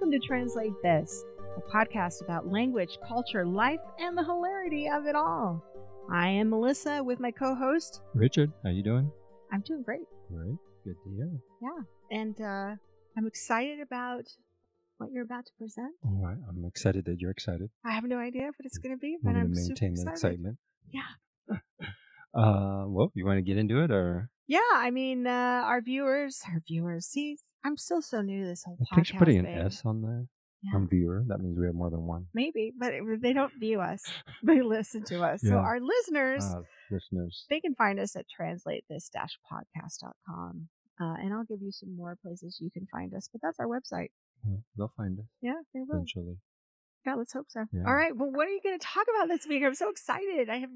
[0.00, 1.24] welcome to Translate This,
[1.56, 5.60] a podcast about language, culture, life, and the hilarity of it all.
[6.12, 8.00] I am Melissa with my co-host.
[8.14, 9.10] Richard, how you doing?
[9.52, 10.02] I'm doing great.
[10.30, 10.56] Great.
[10.84, 11.30] Good to hear.
[11.60, 12.76] Yeah, and uh,
[13.16, 14.22] I'm excited about
[14.98, 15.92] what you're about to present.
[16.04, 16.36] All right.
[16.48, 17.68] I'm excited that you're excited.
[17.84, 20.02] I have no idea what it's going to be, but I'm to super maintain the
[20.12, 20.12] excited.
[20.14, 20.58] excitement.
[20.92, 21.56] Yeah.
[22.34, 25.30] Uh, well, you want to get into it, or Yeah, I mean, uh,
[25.64, 27.06] our viewers, our viewers.
[27.06, 29.58] See, I'm still so new to this whole I think she's podcast putting an thing.
[29.58, 30.26] S on there
[30.62, 30.74] Yeah.
[30.76, 31.24] on viewer.
[31.28, 32.26] That means we have more than one.
[32.34, 34.02] Maybe, but it- they don't view us;
[34.42, 35.42] they listen to us.
[35.42, 35.68] So Yeah.
[35.68, 37.46] our listeners, Uh, listeners.
[37.50, 40.68] they can find us at translatethisdashpodcast.com.
[41.00, 43.66] Uh, and I'll give you some more places you can find us, but that's our
[43.66, 44.10] website.
[44.44, 45.94] Well, they'll find us Yeah, they will.
[45.96, 46.38] eventually.
[47.06, 47.64] Yeah, let's hope so.
[47.72, 47.84] Yeah.
[47.86, 48.14] All right.
[48.16, 49.62] Well, what are you going to talk about this week?
[49.64, 50.50] I'm so excited.
[50.50, 50.70] I have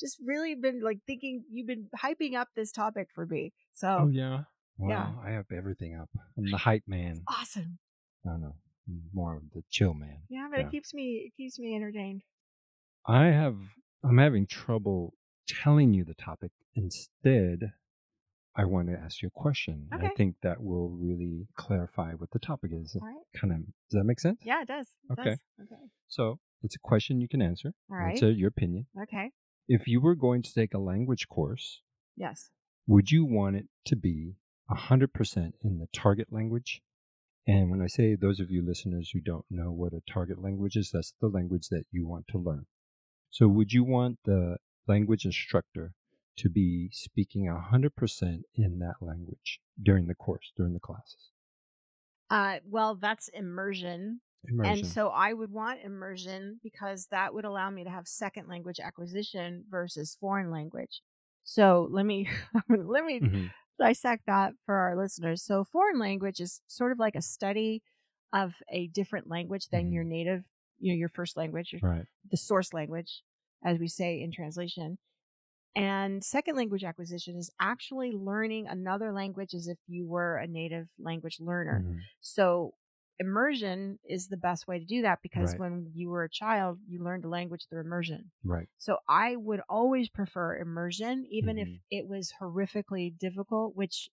[0.00, 3.52] just really been like thinking you've been hyping up this topic for me.
[3.72, 4.42] So Oh yeah.
[4.78, 5.14] Well, Yeah.
[5.24, 6.08] I have everything up.
[6.36, 7.22] I'm the hype man.
[7.26, 7.78] awesome.
[8.24, 8.54] No, no,
[8.88, 10.22] I'm more of the chill man.
[10.28, 10.66] Yeah, but Yeah.
[10.66, 12.22] it keeps me it keeps me entertained.
[13.06, 13.56] I have.
[14.04, 15.14] I'm having trouble
[15.46, 16.52] telling you the topic.
[16.74, 17.72] Instead,
[18.54, 19.88] I want to ask you a question.
[19.90, 22.96] and I think that will really clarify what the topic is.
[23.00, 23.16] All right.
[23.34, 23.58] Kind of.
[23.88, 24.40] Does that make sense?
[24.44, 24.94] Yeah, it does.
[25.10, 25.30] It Okay.
[25.30, 25.38] does.
[25.62, 25.82] Okay.
[26.08, 27.72] So it's a question you can answer.
[27.90, 28.28] All It's right.
[28.28, 28.86] uh, your opinion.
[29.02, 29.32] Okay.
[29.68, 31.82] If you were going to take a language course,
[32.16, 32.50] Yes.
[32.86, 34.36] would you want it to be
[34.70, 36.82] 100% in the target language?
[37.46, 40.76] And when I say those of you listeners who don't know what a target language
[40.76, 42.66] is, that's the language that you want to learn.
[43.30, 45.94] So would you want the language instructor
[46.38, 51.30] to be speaking 100% in that language during the course, during the classes?
[52.30, 54.20] Uh, well, that's immersion.
[54.48, 54.72] Immersion.
[54.72, 58.80] And so I would want immersion because that would allow me to have second language
[58.80, 61.00] acquisition versus foreign language.
[61.44, 62.28] So let me
[62.68, 63.50] let me Mhm.
[63.78, 65.42] Dissect that for our listeners.
[65.44, 67.82] So foreign language is sort of like a study
[68.32, 69.92] of a different language than Mhm.
[69.92, 70.44] your native,
[70.78, 72.06] you know, your first language, your, Right.
[72.30, 73.22] the source language,
[73.64, 74.98] as we say in translation.
[75.76, 80.88] And second language acquisition is actually learning another language as if you were a native
[80.98, 81.84] language learner.
[81.84, 82.08] Mhm.
[82.20, 82.74] So
[83.20, 85.60] immersion is the best way to do that because Right.
[85.60, 88.30] when you were a child, you learned a language through immersion.
[88.44, 88.68] Right.
[88.78, 91.80] So I would always prefer immersion, even if Mhm.
[91.90, 94.10] it was horrifically difficult, which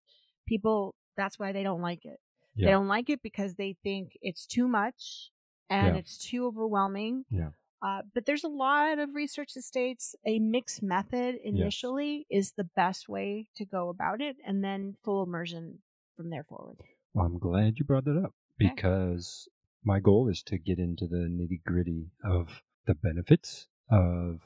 [0.48, 2.20] people, that's why they don't like it.
[2.56, 2.68] Yeah.
[2.68, 5.32] They don't like it because they think it's too much
[5.70, 6.00] and Yeah.
[6.00, 7.26] it's too overwhelming.
[7.30, 7.52] Yeah.
[7.82, 12.64] Uh, but there's a lot of research that states a mixed method initially is the
[12.64, 15.84] best way to go about it, and then full immersion
[16.16, 16.80] from there forward.
[17.14, 18.34] Well, I'm glad you brought that up.
[18.58, 19.48] Because
[19.84, 24.42] my goal is to get into the nitty gritty of the benefits of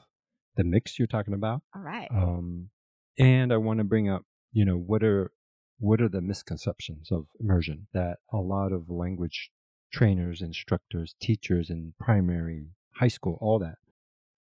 [0.56, 1.62] the mix you're talking about.
[1.74, 2.08] All right.
[2.10, 2.70] Um,
[3.18, 4.22] and I want to bring up,
[4.52, 5.32] you know, what are
[5.78, 9.50] what are the misconceptions of immersion that a lot of language
[9.90, 12.66] trainers, instructors, teachers in primary,
[12.96, 13.76] high school, all that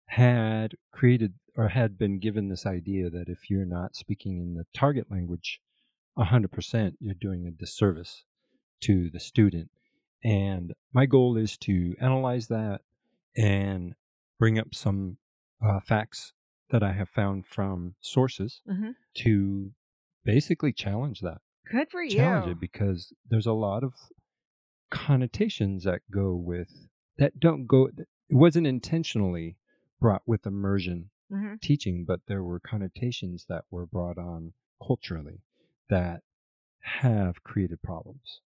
[0.06, 4.64] had created or had been given this idea that if you're not speaking in the
[4.72, 5.60] target language
[6.16, 8.24] 100%, you're doing a disservice
[8.82, 9.70] to the student.
[10.24, 12.80] And my goal is to analyze that
[13.36, 13.94] and
[14.38, 15.18] bring up some
[15.64, 16.32] uh, facts
[16.70, 19.72] that I have found from sources hmm to
[20.24, 21.38] basically challenge that.
[21.70, 22.16] Good for you.
[22.16, 23.94] Challenge it because there's a lot of
[24.90, 26.88] connotations that go with
[27.18, 27.86] that don't go.
[27.96, 29.56] It wasn't intentionally
[30.00, 34.52] brought with immersion hmm teaching, but there were connotations that were brought on
[34.86, 35.40] culturally
[35.88, 36.22] that
[36.80, 38.40] have created problems.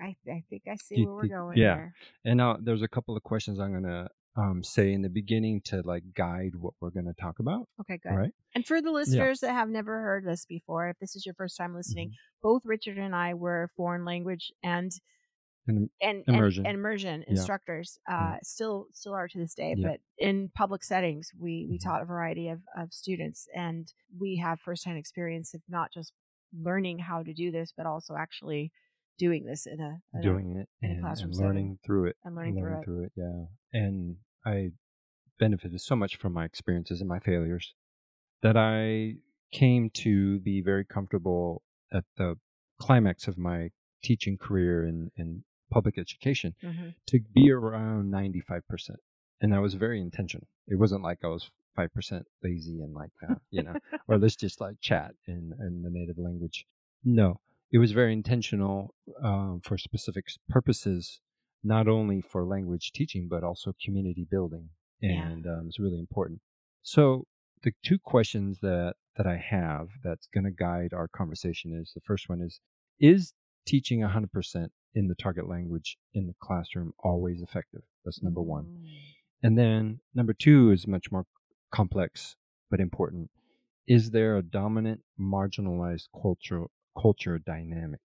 [0.00, 1.74] I, I think I see where we're going yeah.
[1.76, 1.94] here.
[2.24, 5.62] And now there's a couple of questions I'm going to um, say in the beginning
[5.66, 7.66] to like guide what we're going to talk about.
[7.80, 8.12] Okay, good.
[8.12, 8.32] All right.
[8.54, 11.56] And for the listeners that have never heard this before, if this is your first
[11.56, 12.48] time listening, Mm-hmm.
[12.48, 14.92] both Richard and I were foreign language and
[15.68, 16.60] And and Immersion.
[16.66, 17.30] and, and immersion Yeah.
[17.32, 17.98] instructors.
[18.08, 18.38] Uh, Yeah.
[18.42, 19.74] Still, still are to this day.
[19.76, 19.88] Yeah.
[19.88, 21.82] But in public settings, we we Mhm.
[21.84, 26.12] taught a variety of of students, and we have firsthand experience of not just
[26.52, 28.70] learning how to do this, but also actually
[29.18, 31.48] doing this in a, in a- doing it in a and, classroom and setting.
[31.48, 32.16] learning through it.
[32.24, 32.84] and learning through it.
[32.84, 33.12] through it.
[33.16, 33.44] Yeah.
[33.72, 34.70] And I
[35.38, 37.74] benefited so much from my experiences and my failures
[38.42, 39.16] that I
[39.52, 42.36] came to be very comfortable at the
[42.80, 43.70] climax of my
[44.02, 46.94] teaching career in, in public education Mhm.
[47.06, 48.60] to be around 95%.
[49.40, 50.46] And that was very intentional.
[50.68, 53.74] It wasn't like I was 5% lazy and like, uh, you know,
[54.08, 56.66] or let's just like chat in, in the native language.
[57.04, 57.40] No,
[57.72, 61.20] it was very intentional um, for specific purposes,
[61.64, 64.68] not only for language teaching, but also community building.
[65.00, 65.26] Yeah.
[65.26, 66.40] And um, it's really important.
[66.82, 67.26] So
[67.62, 72.00] the two questions that, that I have that's going to guide our conversation is the
[72.02, 72.60] first one is,
[73.00, 73.32] is
[73.66, 77.82] teaching 100% in the target language in the classroom always effective?
[78.04, 78.64] That's number one.
[78.64, 78.86] Mm.
[79.42, 81.26] And then number two is much more
[81.72, 82.36] complex
[82.70, 83.30] but important.
[83.86, 86.64] Is there a dominant marginalized culture
[87.00, 88.00] culture dynamic?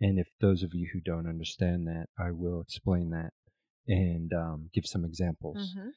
[0.00, 3.32] And if those of you who don't understand that, I will explain that
[3.86, 5.74] and um, give some examples.
[5.76, 5.90] Mhm.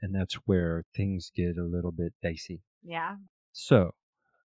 [0.00, 2.62] And that's where things get a little bit dicey.
[2.82, 3.16] Yeah.
[3.52, 3.94] So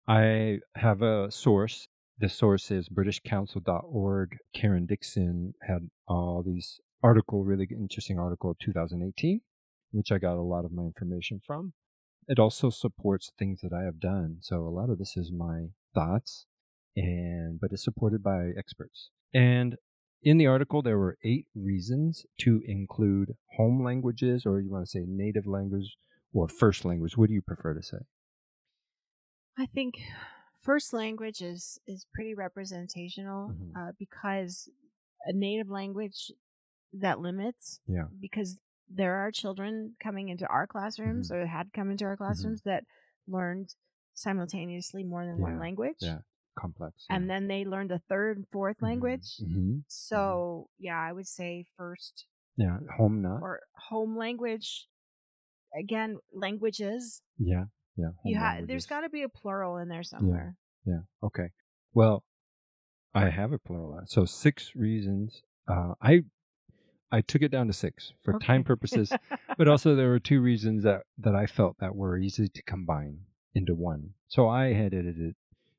[0.09, 1.89] I have a source.
[2.19, 4.39] The source is BritishCouncil.org.
[4.55, 9.41] Karen Dixon had all these article, really interesting article, 2018,
[9.93, 11.75] which I got a lot of my information from.
[12.27, 14.39] It also supports things that I have done.
[14.41, 16.47] So a lot of this is my thoughts,
[16.97, 19.11] and but it's supported by experts.
[19.35, 19.77] And
[20.23, 24.91] in the article, there were eight reasons to include home languages, or you want to
[24.91, 25.97] say native language
[26.33, 27.17] or first language.
[27.17, 27.99] What do you prefer to say?
[29.59, 29.95] I think
[30.61, 33.73] first language is is pretty representational Mhm.
[33.77, 34.69] uh, because
[35.25, 36.31] a native language
[36.93, 38.09] that limits Yeah.
[38.21, 41.43] because there are children coming into our classrooms Mm-hmm.
[41.43, 42.85] or had come into our classrooms that
[43.27, 43.75] learned
[44.15, 46.21] simultaneously more than one language Yeah.
[46.59, 47.05] Complex.
[47.11, 51.65] and then they learned a third and fourth language hmm so yeah i would say
[51.77, 52.25] first
[52.57, 52.79] Yeah.
[52.97, 53.41] Home not.
[53.43, 53.61] or
[53.91, 54.87] home language
[55.79, 57.65] again languages yeah.
[57.97, 58.11] Yeah.
[58.25, 60.95] You ha- there's got to be a plural in there somewhere Yeah.
[60.95, 61.27] yeah.
[61.27, 61.49] Okay.
[61.95, 62.25] Well,
[63.15, 64.01] I have a plural.
[64.07, 65.43] So six reasons.
[65.67, 66.25] Uh, I
[67.11, 69.11] I took it down to six for time purposes,
[69.59, 73.21] but also there were two reasons that that I felt that were easy to combine
[73.55, 74.11] into one.
[74.29, 75.37] So I had edited it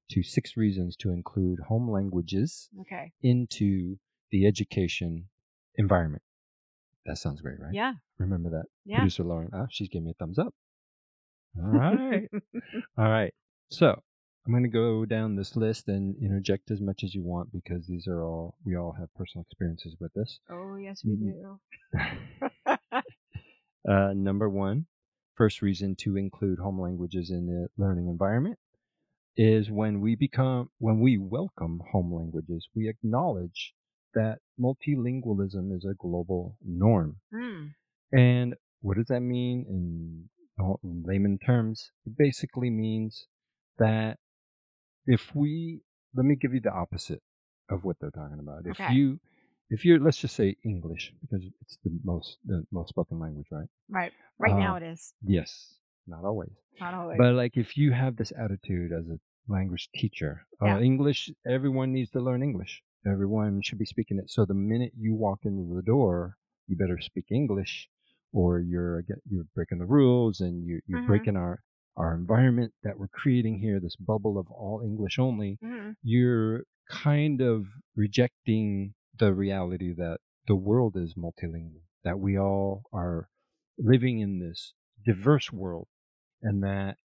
[0.10, 3.98] to six reasons to include home languages okay into
[4.32, 5.28] the education
[5.76, 6.24] environment.
[7.06, 7.74] That sounds great, right?
[7.74, 8.66] yeah Remember that.
[8.86, 10.54] yeah Producer Lauren, ah, she's giving me a thumbs up.
[11.64, 12.30] All right.
[12.98, 13.34] All right.
[13.70, 13.88] So
[14.46, 17.86] I'm going to go down this list and interject as much as you want because
[17.88, 20.40] these are all, we all have personal experiences with this.
[20.50, 21.34] oh yes we Mhm.
[21.42, 21.60] do
[23.90, 24.86] uh, number one,
[25.36, 28.58] first reason to include home languages in the learning environment
[29.38, 33.76] is when we become, when we welcome home languages, we acknowledge
[34.16, 37.22] that multilingualism is a global norm.
[37.34, 37.76] Mm,
[38.12, 40.30] And what does that mean in
[40.64, 41.92] uh, layman terms?
[42.06, 43.28] It basically means
[43.78, 44.20] that
[45.08, 45.82] if we,
[46.16, 47.24] let me give you the opposite
[47.70, 48.66] of what they're talking about.
[48.68, 48.88] If Okay.
[48.88, 49.20] you,
[49.70, 53.70] if you're, let's just say English because it's the most, the most spoken language, right?
[53.90, 56.52] right right now Uh, it is Yes, not always.
[56.80, 60.76] not always But like if you have this attitude as a language teacher, Yeah.
[60.78, 62.84] uh, English, everyone needs to learn English.
[63.06, 64.30] Everyone should be speaking it.
[64.30, 66.36] So the minute you walk into the door,
[66.68, 67.90] you better speak English,
[68.34, 71.08] or you're you're breaking the rules and you, you're Mhm.
[71.08, 71.62] breaking our
[71.96, 75.58] our environment that we're creating here, this bubble of all English only.
[75.64, 75.96] Mhm.
[76.04, 77.66] You're kind of
[77.96, 83.30] rejecting the reality that the world is multilingual, that we all are
[83.80, 84.74] living in this
[85.06, 85.88] diverse world,
[86.42, 86.98] and that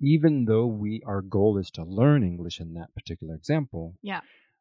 [0.00, 4.20] even though we our goal is to learn English in that particular example, Yeah.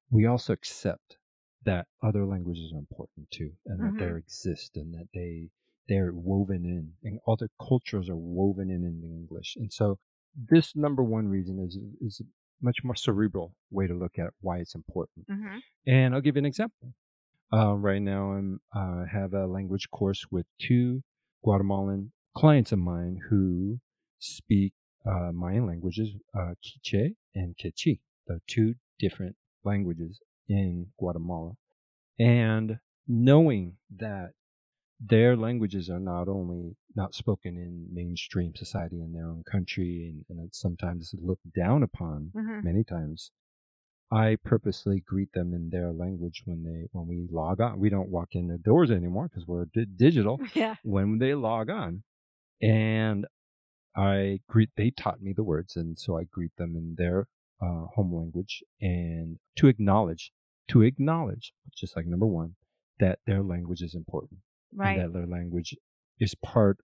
[0.09, 1.17] we also accept
[1.63, 3.99] that other languages are important too, and that Mhm.
[3.99, 5.49] they exist, and that they
[5.89, 9.55] they're woven in, and other cultures are woven in in English.
[9.55, 9.99] And so,
[10.35, 12.25] this number one reason is is a
[12.61, 15.27] much more cerebral way to look at why it's important.
[15.29, 15.61] Mhm.
[15.85, 16.93] And I'll give you an example.
[17.53, 21.03] Uh, right now, I'm uh, have a language course with two
[21.43, 23.79] Guatemalan clients of mine who
[24.19, 24.73] speak
[25.05, 27.99] uh, Mayan languages, uh, Quiche and Quechua.
[28.27, 30.19] They're two different languages
[30.49, 31.53] in Guatemala.
[32.19, 34.31] And knowing that
[34.99, 40.25] their languages are not only not spoken in mainstream society in their own country and,
[40.29, 42.63] and it's sometimes looked down upon Mhm.
[42.63, 43.29] many times
[44.11, 48.09] i purposely greet them in their language when they when we log on we don't
[48.09, 52.01] walk in the doors anymore because we're di- digital yeah when they log on
[52.61, 53.27] and
[53.97, 57.27] i greet they taught me the words and so i greet them in their
[57.61, 60.31] uh, home language and to acknowledge
[60.67, 62.55] to acknowledge just like number one
[62.99, 64.39] that their language is important
[64.73, 65.75] right and that their language
[66.19, 66.77] is part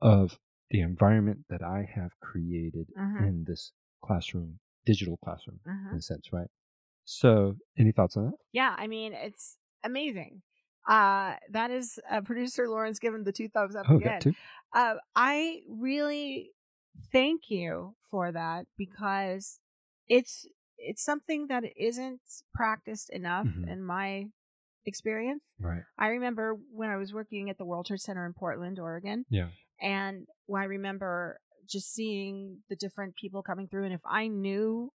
[0.00, 0.38] of
[0.70, 3.26] the environment that I have created Mhm.
[3.26, 3.72] in this
[4.04, 5.92] classroom, digital classroom, Mhm.
[5.92, 6.48] in a sense, right?
[7.04, 8.38] So, any thoughts on that?
[8.52, 10.42] Yeah, I mean, it's amazing.
[10.88, 14.22] Uh, that is uh, producer Lauren's giving the two thumbs up Oh, again.
[14.72, 16.52] Uh, I really
[17.12, 19.58] thank you for that because
[20.08, 20.46] it's
[20.82, 22.20] it's something that isn't
[22.54, 23.68] practiced enough Mhm.
[23.70, 24.26] in my
[24.86, 25.44] experience.
[25.58, 25.82] Right.
[25.98, 29.50] I remember when I was working at the World Trade Center in Portland, Oregon, Yeah.
[29.80, 34.90] and I remember just seeing the different people coming through, and if I knew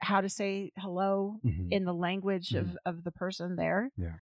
[0.00, 1.68] how to say hello Mhm.
[1.70, 4.18] in the language of, of the person there, Yeah.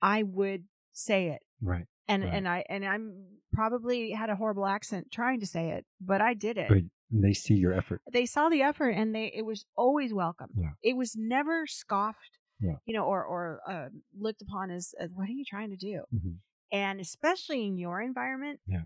[0.00, 1.42] I would say it.
[1.60, 1.86] Right.
[2.08, 2.32] And Right.
[2.34, 6.34] and I and I'm probably had a horrible accent trying to say it, but I
[6.34, 6.68] did it.
[6.68, 8.00] But they see your effort.
[8.12, 10.50] They saw the effort and they it was always welcome.
[10.56, 10.70] Yeah.
[10.82, 12.76] It was never scoffed, Yeah.
[12.86, 16.04] you know, or or uh, looked upon as, as what are you trying to do?
[16.12, 16.38] Mhm.
[16.72, 18.60] And especially in your environment.
[18.66, 18.84] Yeah.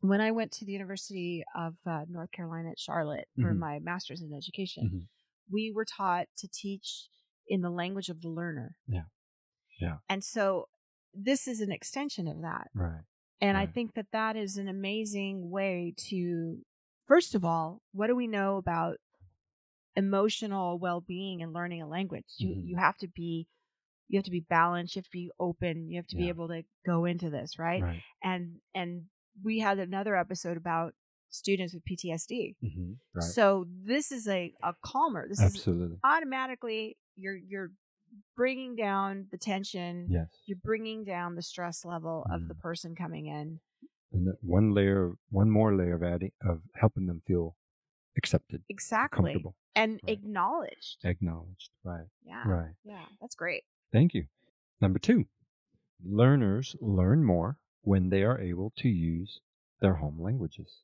[0.00, 3.58] When I went to the University of uh, North Carolina at Charlotte for Mhm.
[3.58, 5.08] my master's in education, Mhm.
[5.50, 7.08] we were taught to teach
[7.48, 8.76] in the language of the learner.
[8.86, 9.04] Yeah.
[9.80, 9.98] Yeah.
[10.08, 10.68] And so
[11.14, 12.68] this is an extension of that.
[12.74, 13.02] Right.
[13.40, 16.58] And I think that that is an amazing way to,
[17.06, 18.96] first of all, what do we know about
[19.96, 22.24] emotional well-being and learning a language?
[22.38, 22.66] You Mhm.
[22.66, 23.46] you have to be
[24.08, 26.46] you have to be balanced, you have to be open, you have to be able
[26.48, 27.82] to go into this, right?
[27.82, 28.02] Right.
[28.22, 29.08] And and
[29.42, 30.94] we had another episode about
[31.30, 32.56] students with PTSD.
[32.60, 33.22] hmm Right.
[33.24, 35.26] So this is a a calmer.
[35.28, 35.98] This is Absolutely.
[36.04, 37.70] automatically you're you're
[38.36, 40.06] bringing down the tension.
[40.10, 40.28] Yes.
[40.46, 42.60] You're bringing down the stress level of the Mhm.
[42.60, 43.60] person coming in.
[44.12, 47.56] And that one layer, one more layer of adding of helping them feel
[48.16, 49.32] accepted, Exactly.
[49.32, 50.12] comfortable, And Right.
[50.12, 51.04] acknowledged.
[51.04, 51.70] acknowledged.
[51.82, 52.06] Right.
[52.24, 52.46] Yeah.
[52.46, 52.74] Right.
[52.84, 53.06] Yeah.
[53.20, 53.64] That's great.
[53.90, 54.28] Thank you.
[54.80, 55.26] Number two,
[56.02, 59.40] learners learn more when they are able to use
[59.80, 60.82] their home languages.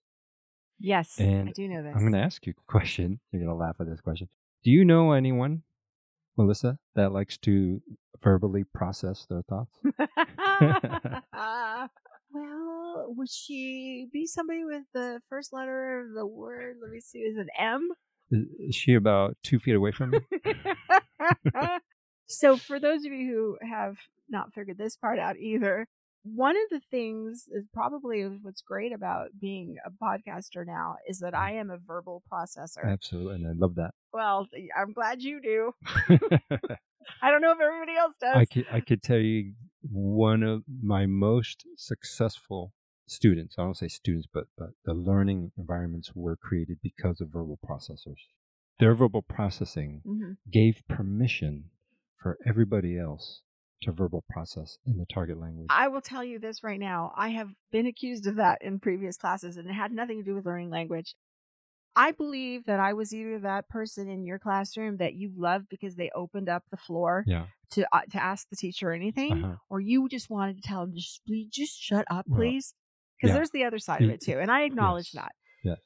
[0.78, 1.20] Yes.
[1.20, 1.94] I And do know this.
[1.94, 3.20] I'm going to ask you a question.
[3.30, 4.28] You're going to laugh at this question.
[4.62, 5.62] Do you know anyone,
[6.40, 7.80] Melissa, that likes to
[8.22, 9.76] verbally process their thoughts?
[12.32, 16.76] well, would she be somebody with the first letter of the word?
[16.82, 17.18] Let me see.
[17.18, 17.88] Is it M?
[18.30, 20.20] Is is she about two feet away from me?
[22.26, 23.96] so, for those of you who have
[24.28, 25.86] not figured this part out either,
[26.22, 31.34] one of the things is probably what's great about being a podcaster now is that
[31.34, 32.84] I am a verbal processor.
[32.84, 33.36] Absolutely.
[33.36, 33.92] And I love that.
[34.12, 34.46] Well,
[34.76, 35.72] I'm glad you do.
[37.22, 38.36] I don't know if everybody else does.
[38.36, 39.54] I could I could tell you
[39.90, 42.72] one of my most successful
[43.06, 43.56] students.
[43.58, 48.20] I don't say students, but but the learning environments were created because of verbal processors.
[48.78, 50.36] Their verbal processing Mhm.
[50.50, 51.70] gave permission
[52.16, 53.42] for everybody else
[53.82, 55.66] to verbal process in the target language.
[55.70, 57.12] I will tell you this right now.
[57.16, 60.34] I have been accused of that in previous classes, and it had nothing to do
[60.34, 61.14] with learning language.
[61.96, 65.96] I believe that I was either that person in your classroom that you loved because
[65.96, 67.46] they opened up the floor yeah.
[67.72, 69.56] to uh, to ask the teacher anything, Uh-huh.
[69.68, 72.74] or you just wanted to tell them just please just shut up, please,
[73.16, 73.34] because yeah.
[73.34, 75.22] there's the other side of it too, and I acknowledge yes.
[75.24, 75.32] that.
[75.64, 75.78] Yes.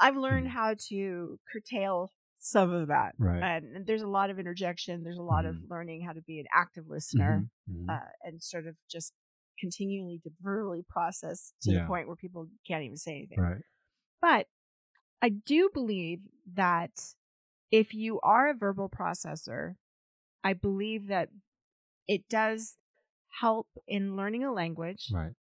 [0.00, 0.50] I've learned Mhm.
[0.50, 2.10] how to curtail
[2.40, 3.42] some of that, Right.
[3.42, 5.02] and, there's a lot of interjection.
[5.04, 5.70] There's a lot of Mhm.
[5.70, 7.90] learning how to be an active listener Mhm, mhm.
[7.90, 9.12] uh, and sort of just
[9.58, 13.38] continually to verbally process to the point where people can't even say anything.
[13.38, 13.62] right.
[14.22, 14.48] But
[15.22, 16.20] I do believe
[16.54, 17.14] that
[17.70, 19.76] if you are a verbal processor,
[20.42, 21.30] I believe that
[22.08, 22.78] it does
[23.28, 25.34] help in learning a language Right.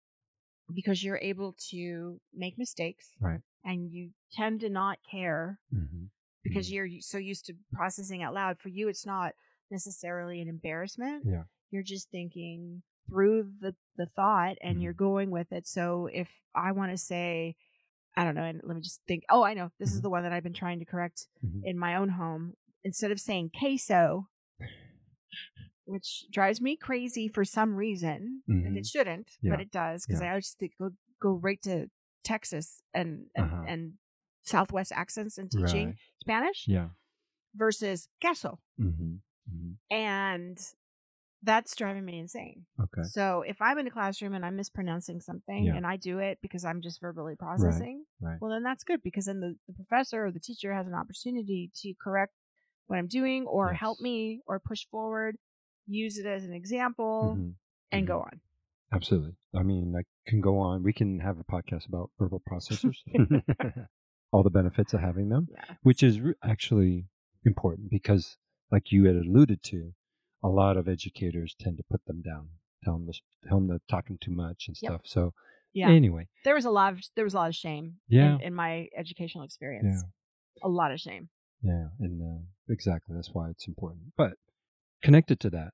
[0.73, 3.41] because you're able to make mistakes Right.
[3.63, 6.05] and you tend to not care hmm
[6.43, 8.59] because you're so used to processing out loud.
[8.59, 9.33] For you, it's not
[9.71, 11.23] necessarily an embarrassment.
[11.25, 11.43] Yeah.
[11.71, 15.67] You're just thinking through the, the thought and you're going with it.
[15.67, 17.55] So if I want to say,
[18.15, 20.03] I don't know, and let me just think, oh, I know, this is Mhm.
[20.03, 21.61] the one that I've been trying to correct Mhm.
[21.63, 22.53] in my own home.
[22.83, 24.27] Instead of saying queso,
[25.85, 28.91] which drives me crazy for some reason, and it Mhm.
[28.91, 29.51] shouldn't, Yeah.
[29.51, 30.27] but it does because Yeah.
[30.27, 31.89] I always think go go right to
[32.23, 33.63] Texas and and, Uh-huh.
[33.67, 33.97] and
[34.49, 35.95] Southwest accents and teaching Right.
[36.19, 36.89] Spanish Yeah.
[37.55, 39.15] versus queso, hmm
[39.49, 40.57] hmm and
[41.41, 42.65] that's driving me insane.
[42.79, 43.01] Okay.
[43.07, 45.75] So if I'm in a classroom and I'm mispronouncing something Yeah.
[45.75, 48.37] and I do it because I'm just verbally processing, right.
[48.41, 51.71] well then that's good because then the, the professor or the teacher has an opportunity
[51.81, 52.33] to correct
[52.87, 55.37] what I'm doing or help me or push forward,
[55.87, 57.53] use it as an example, Mhm.
[57.91, 58.07] and Mhm.
[58.07, 58.41] go on.
[58.91, 59.35] Absolutely.
[59.55, 60.83] I mean, I can go on.
[60.83, 62.97] We can have a podcast about verbal processors,
[64.31, 65.75] all the benefits of having them, Yeah.
[65.83, 67.07] which is re- actually
[67.45, 68.37] important because,
[68.71, 69.93] like you had alluded to,
[70.43, 72.49] a lot of educators tend to put them down,
[72.83, 74.91] tell them, to, tell them they're talking too much and Yep.
[74.91, 75.01] stuff.
[75.05, 75.33] So,
[75.73, 75.89] Yeah.
[75.89, 78.35] anyway, There was a lot of there was a lot of shame Yeah.
[78.35, 80.03] in, in my educational experience.
[80.03, 81.29] yeah, A lot of shame.
[81.61, 84.13] yeah, and uh, exactly that's why it's important.
[84.15, 84.37] But
[85.01, 85.73] connected to that,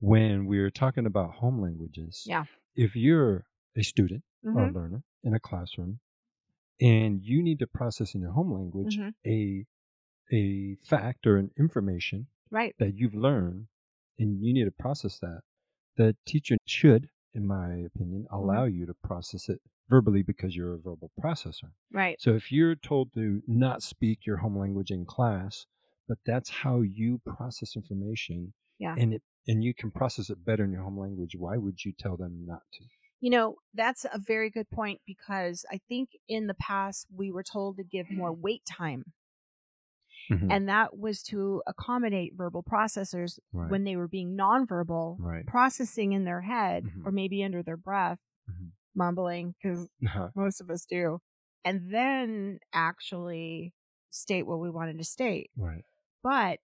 [0.00, 2.44] when we're talking about home languages, Yeah.
[2.74, 4.74] if you're a student or a Mhm.
[4.74, 6.00] learner in a classroom
[6.80, 9.14] and you need to process in your home language Mhm.
[9.26, 9.66] a
[10.30, 12.74] a fact or an information Right.
[12.78, 13.68] that you've learned
[14.18, 15.40] and you need to process that
[15.96, 18.34] the teacher should in my opinion Mm-hmm.
[18.34, 22.20] allow you to process it verbally because you're a verbal processor Right.
[22.20, 25.66] so if you're told to not speak your home language in class
[26.06, 28.94] but that's how you process information, Yeah.
[28.98, 31.34] and it and you can process it better in your home language.
[31.36, 32.84] Why would you tell them not to?
[33.20, 37.42] You know, that's a very good point because I think in the past we were
[37.42, 39.12] told to give more wait time.
[40.30, 40.50] Mhm.
[40.50, 43.70] And that was to accommodate verbal processors Right.
[43.70, 45.46] when they were being nonverbal, Right.
[45.46, 47.06] processing in their head Mhm.
[47.06, 48.72] or maybe under their breath, Mhm.
[48.94, 50.30] mumbling, because Uh-huh.
[50.34, 51.20] most of us do,
[51.64, 53.74] and then actually
[54.10, 55.50] state what we wanted to state.
[55.56, 55.84] right.
[56.22, 56.60] But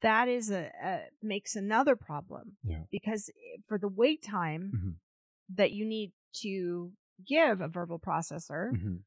[0.00, 2.84] that is a, a makes another problem Yeah.
[2.90, 3.30] because
[3.66, 4.96] for the wait time Mhm.
[5.54, 6.92] That you need to
[7.26, 9.02] give a verbal processor, Mhm.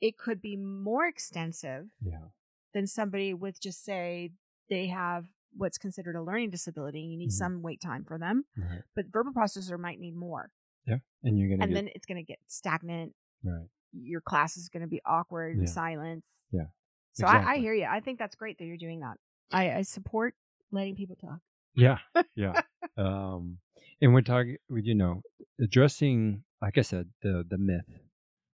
[0.00, 2.28] it could be more extensive Yeah.
[2.74, 4.32] than somebody with just say
[4.68, 5.26] they have
[5.56, 7.00] what's considered a learning disability.
[7.00, 7.32] You need Mhm.
[7.32, 8.82] some wait time for them, Right.
[8.94, 10.52] but verbal processor might need more,
[10.84, 10.98] Yeah.
[11.22, 13.14] And you're gonna and get then it's going to get stagnant.
[13.42, 13.68] right.
[13.92, 15.64] Your class is going to be awkward, Yeah.
[15.66, 16.28] silence.
[16.50, 16.68] Yeah.
[17.14, 17.86] So I, I hear you.
[17.86, 19.18] I think that's great that you're doing that.
[19.50, 20.34] I, I support
[20.70, 21.40] letting people talk.
[21.74, 21.98] Yeah,
[22.34, 22.60] yeah.
[22.96, 23.58] um,
[24.00, 25.22] and we're talking, you know,
[25.60, 27.86] addressing, like I said, the the myth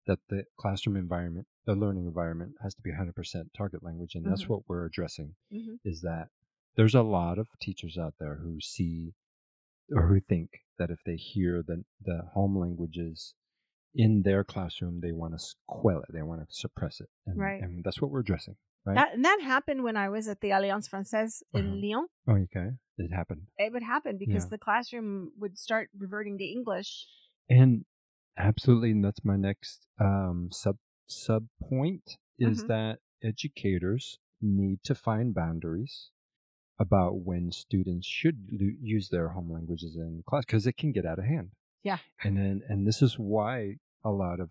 [0.06, 3.14] that the classroom environment, the learning environment, has to be 100%
[3.56, 4.48] target language, and that's Mhm.
[4.50, 5.34] what we're addressing.
[5.52, 5.78] Mhm.
[5.84, 6.28] Is that
[6.76, 9.14] there's a lot of teachers out there who see
[9.92, 13.34] or who think that if they hear the the home languages
[13.94, 17.62] in their classroom, they want to quell it, they want to suppress it, and, Right.
[17.62, 18.56] and that's what we're addressing.
[18.86, 18.94] Right?
[18.96, 21.76] That and that happened when I was at the Alliance Française in Uh-huh.
[21.82, 22.06] Lyon.
[22.28, 23.46] oh, okay, it happened.
[23.58, 24.50] It would happen because Yeah.
[24.50, 27.06] the classroom would start reverting to English.
[27.48, 27.84] And
[28.36, 30.76] absolutely, and that's my next um, sub
[31.06, 32.68] sub point is Mhm.
[32.68, 36.10] that educators need to find boundaries
[36.78, 41.06] about when students should lo- use their home languages in class because it can get
[41.06, 41.50] out of hand.
[41.82, 41.98] Yeah.
[42.22, 44.50] And then and this is why a lot of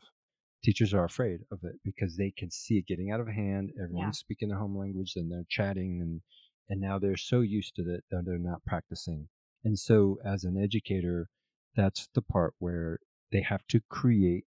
[0.63, 3.71] teachers are afraid of it because they can see it getting out of hand.
[3.81, 6.21] Everyone's speaking their home language and they're chatting and
[6.69, 9.27] and now they're so used to it that they're not practicing.
[9.65, 11.27] And so as an educator,
[11.75, 12.99] that's the part where
[13.31, 14.45] they have to create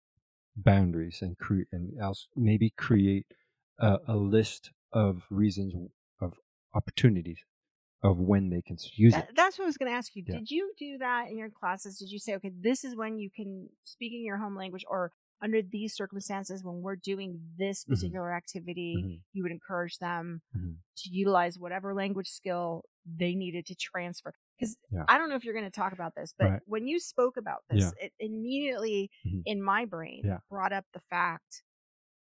[0.56, 3.26] boundaries and create and else maybe create
[3.80, 5.74] a, a list of reasons
[6.22, 6.34] of
[6.76, 7.40] opportunities
[8.04, 9.36] of when they can use That, it.
[9.36, 10.24] that's what I was going to ask you.
[10.28, 10.38] Yeah.
[10.38, 11.98] Did you do that in your classes?
[11.98, 15.12] Did you say, okay, this is when you can speak in your home language, or
[15.44, 18.14] under these circumstances, when we're doing this Mhm.
[18.14, 19.24] particular activity, Mhm.
[19.34, 20.84] you would encourage them Mhm.
[20.98, 24.34] to utilize whatever language skill they needed to transfer?
[24.58, 25.08] Because Yeah.
[25.08, 26.62] I don't know if you're going to talk about this, but Right.
[26.66, 29.44] when you spoke about this, it immediately Mhm.
[29.46, 30.40] in my brain Yeah.
[30.50, 31.64] brought up the fact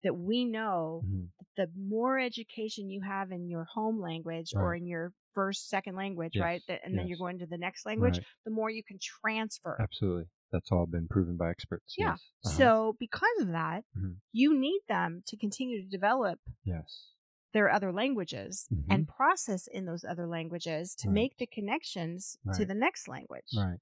[0.05, 1.33] that we know Mhm.
[1.57, 6.35] the more education you have in your home language or in your first second language
[6.35, 8.27] Yes, right that, and then you're going to the next language Right.
[8.45, 10.29] the more you can transfer Absolutely.
[10.53, 11.95] That's all been proven by experts.
[11.99, 12.21] yeah Yes.
[12.45, 12.57] Uh-huh.
[12.57, 14.17] so because of that Mhm.
[14.33, 17.15] you need them to continue to develop yes.
[17.53, 19.09] their other languages and Mhm.
[19.09, 21.15] process in those other languages to Right.
[21.15, 23.81] make the connections to the next language Right.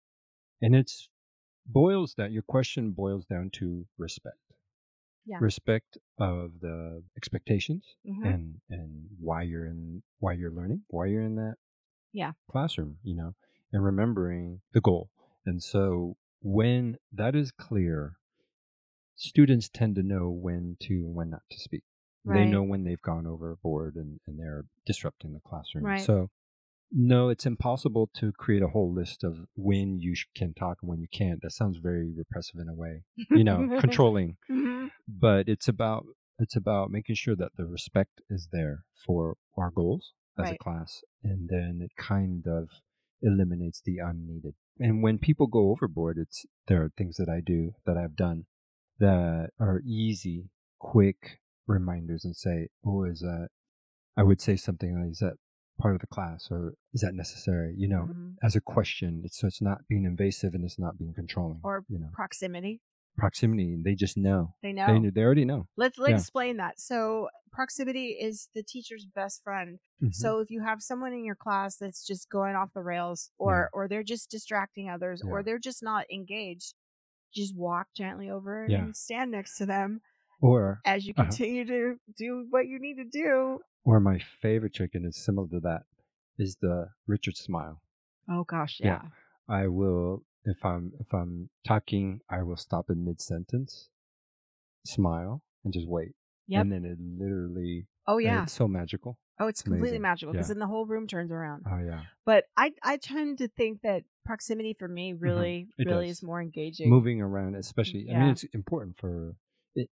[0.62, 1.08] And it's
[1.66, 4.38] boils down your question boils down to respect.
[5.26, 5.38] Yeah.
[5.40, 8.24] Respect of the expectations Mhm.
[8.34, 11.56] and and why you're in why you're learning, why you're in that
[12.12, 12.32] Yeah.
[12.48, 13.34] classroom, you know,
[13.72, 15.10] and remembering the goal.
[15.46, 18.16] And so when that is clear,
[19.16, 21.82] students tend to know when to and when not to speak.
[22.24, 25.84] They know when they've gone overboard and, and they're disrupting the classroom.
[25.84, 26.00] Right.
[26.00, 26.28] So
[26.92, 30.90] no, it's impossible to create a whole list of when you sh- can talk and
[30.90, 31.40] when you can't.
[31.42, 34.36] That sounds very repressive in a way, you know, controlling.
[34.50, 34.90] Mhm.
[35.08, 36.04] But it's about
[36.38, 41.02] it's about making sure that the respect is there for our goals as a class,
[41.22, 42.68] and then it kind of
[43.22, 44.54] eliminates the unneeded.
[44.80, 48.46] And when people go overboard, it's there are things that I do that I've done
[48.98, 53.48] that are easy, quick reminders, and say, "Oh, is that?"
[54.16, 55.34] I would say something like, "Is that
[55.78, 58.36] part of the class, or is that necessary?" You know, Mhm.
[58.42, 59.22] as a question.
[59.24, 61.60] It's, so it's not being invasive and it's not being controlling.
[61.62, 62.80] or you know, proximity
[63.18, 63.72] proximity.
[63.74, 64.54] And they just know.
[64.62, 65.68] they know They they already know.
[65.76, 66.16] let's let's Yeah.
[66.18, 70.14] explain that so proximity is the teacher's best friend Mhm.
[70.14, 73.68] So if you have someone in your class that's just going off the rails or
[73.74, 76.74] or they're just distracting others or they're just not engaged,
[77.34, 78.84] just walk gently over Yeah.
[78.84, 80.00] and stand next to them
[80.40, 81.24] or as you Uh-huh.
[81.24, 83.60] continue to do what you need to do.
[83.84, 85.82] or my favorite trick, and it's similar to that,
[86.38, 87.82] is the Richard smile.
[88.28, 89.02] Oh gosh, Yeah.
[89.02, 89.10] yeah.
[89.48, 93.88] I will if I'm if I'm talking, I will stop in mid sentence,
[94.84, 96.12] smile, and just wait.
[96.48, 96.60] Yep.
[96.62, 98.42] And then it literally Oh yeah.
[98.44, 99.18] it's so magical.
[99.38, 100.54] oh, it's completely magical because Yeah.
[100.54, 101.62] then the whole room turns around.
[101.70, 102.02] Oh yeah.
[102.26, 105.88] But I I tend to think that proximity for me really Mm-hmm.
[105.90, 106.18] Really does.
[106.18, 106.90] is more engaging.
[106.90, 109.34] Moving around, especially I mean it's important for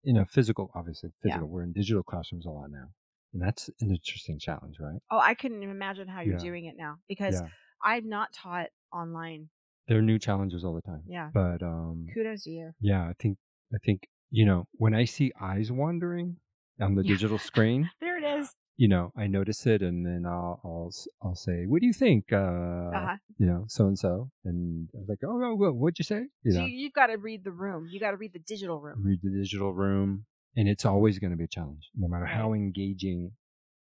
[0.05, 1.47] in a physical obviously physical.
[1.47, 1.53] Yeah.
[1.53, 2.89] We're in digital classrooms a lot now.
[3.35, 5.01] and that's an interesting challenge, right?
[5.11, 6.49] Oh, I couldn't imagine how you're Yeah.
[6.51, 7.49] doing it now because Yeah.
[7.85, 9.51] I've not taught online.
[9.89, 11.03] There are new challenges all the time.
[11.07, 11.31] Yeah.
[11.33, 12.73] But um, Kudos to you.
[12.81, 13.39] yeah, I think
[13.75, 16.37] I think you know when I see eyes wandering
[16.81, 17.15] on the Yeah.
[17.15, 18.55] digital screen, There it is.
[18.77, 22.33] you know, I notice it, and then I'll I'll I'll say, "What do you think?"
[22.33, 23.17] Uh, Uh-huh.
[23.39, 26.27] you know, so and so, and I was like, "Oh, oh, well, what'd you say?"
[26.43, 27.89] You So know, you, you've got to read the room.
[27.91, 29.03] You got to read the digital room.
[29.03, 32.53] read the digital room, and it's always going to be a challenge, no matter how
[32.53, 33.33] engaging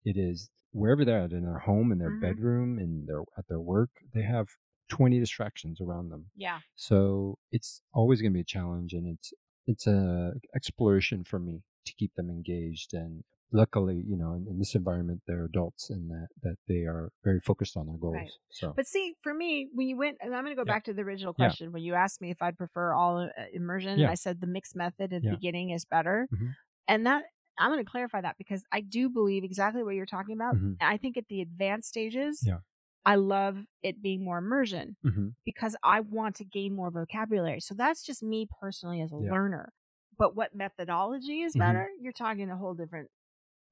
[0.06, 0.50] it is.
[0.72, 2.22] Wherever they're at, in their home, in their Mhm.
[2.22, 4.48] bedroom, in their at their work, they have
[4.89, 6.26] twenty distractions around them.
[6.36, 6.60] Yeah.
[6.76, 9.34] So it's always going to be a challenge, and it's
[9.65, 12.93] it's a exploration for me to keep them engaged.
[12.93, 17.10] And luckily, you know, in, in this environment, they're adults, and that that they are
[17.23, 18.15] very focused on their goals.
[18.15, 18.32] Right.
[18.50, 20.73] So But see, for me, when you went, and I'm going to go Yeah.
[20.76, 21.45] back to the original Yeah.
[21.47, 24.06] question when you asked me if I'd prefer all uh, immersion, Yeah.
[24.06, 26.28] and I said the mixed method at the beginning is better.
[26.34, 26.54] Mhm.
[26.88, 27.23] And that
[27.60, 30.56] I'm going to clarify that because I do believe exactly what you're talking about.
[30.56, 30.78] Mhm.
[30.80, 32.60] I think at the advanced stages, Yeah.
[33.08, 37.62] I love it being more immersion hmm because I want to gain more vocabulary.
[37.62, 39.32] So that's just me personally as a Yeah.
[39.32, 39.74] learner.
[40.17, 41.60] But what methodology is Mhm.
[41.60, 41.89] better?
[42.02, 43.10] You're talking a whole different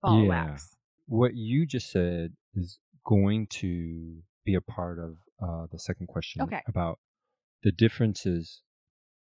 [0.01, 0.45] ball Yeah.
[0.53, 0.75] wax.
[1.07, 6.41] what you just said is going to be a part of uh, the second question
[6.43, 6.63] Okay.
[6.67, 6.99] about
[7.63, 8.61] the differences.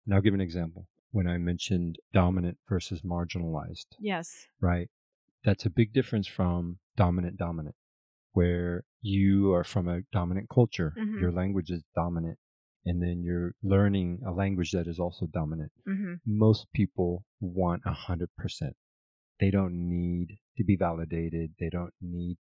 [0.06, 0.88] And I'll give an example.
[1.12, 4.48] When I mentioned dominant versus marginalized, Yes.
[4.60, 4.88] right?
[5.44, 7.76] That's a big difference from dominant dominant,
[8.36, 11.20] where you are from a dominant culture, Mhm.
[11.22, 12.38] your language is dominant,
[12.84, 15.72] and then you're learning a language that is also dominant.
[15.86, 18.74] hmm Most people want a hundred percent.
[19.40, 21.54] They don't need to be validated.
[21.60, 22.36] They don't need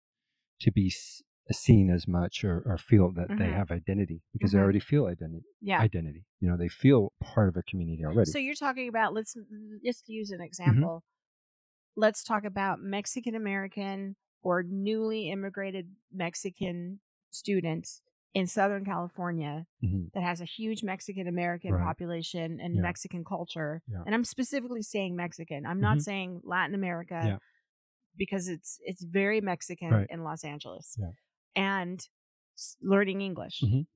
[0.64, 0.90] to be
[1.52, 3.58] seen as much or, or feel that they Mhm.
[3.60, 4.64] have identity because they Mhm.
[4.66, 5.46] already feel identity.
[5.62, 5.80] Yeah.
[5.90, 6.24] Identity.
[6.42, 8.32] You know, they feel part of a community already.
[8.32, 9.34] So you're talking about let's
[9.90, 10.42] just use Mm-hmm.
[10.42, 11.04] an example.
[11.96, 17.00] Let's talk about Mexican American or newly immigrated Mexican
[17.32, 18.04] students
[18.36, 20.12] in Southern California Mhm.
[20.14, 21.84] that has a huge Mexican American Right.
[21.84, 22.82] population and Yeah.
[22.82, 23.82] Mexican culture.
[23.88, 24.04] Yeah.
[24.06, 25.66] And I'm specifically saying Mexican.
[25.66, 26.02] I'm not Mhm.
[26.02, 27.38] saying Latin America Yeah.
[28.16, 30.08] because it's it's very Mexican Right.
[30.12, 30.96] in Los Angeles.
[31.56, 32.00] And
[32.82, 33.62] learning English.
[33.62, 33.88] Mhm.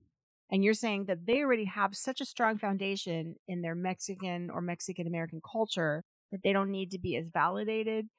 [0.49, 4.61] And you're saying that they already have such a strong foundation in their Mexican or
[4.61, 8.09] Mexican American culture that they don't need to be as validated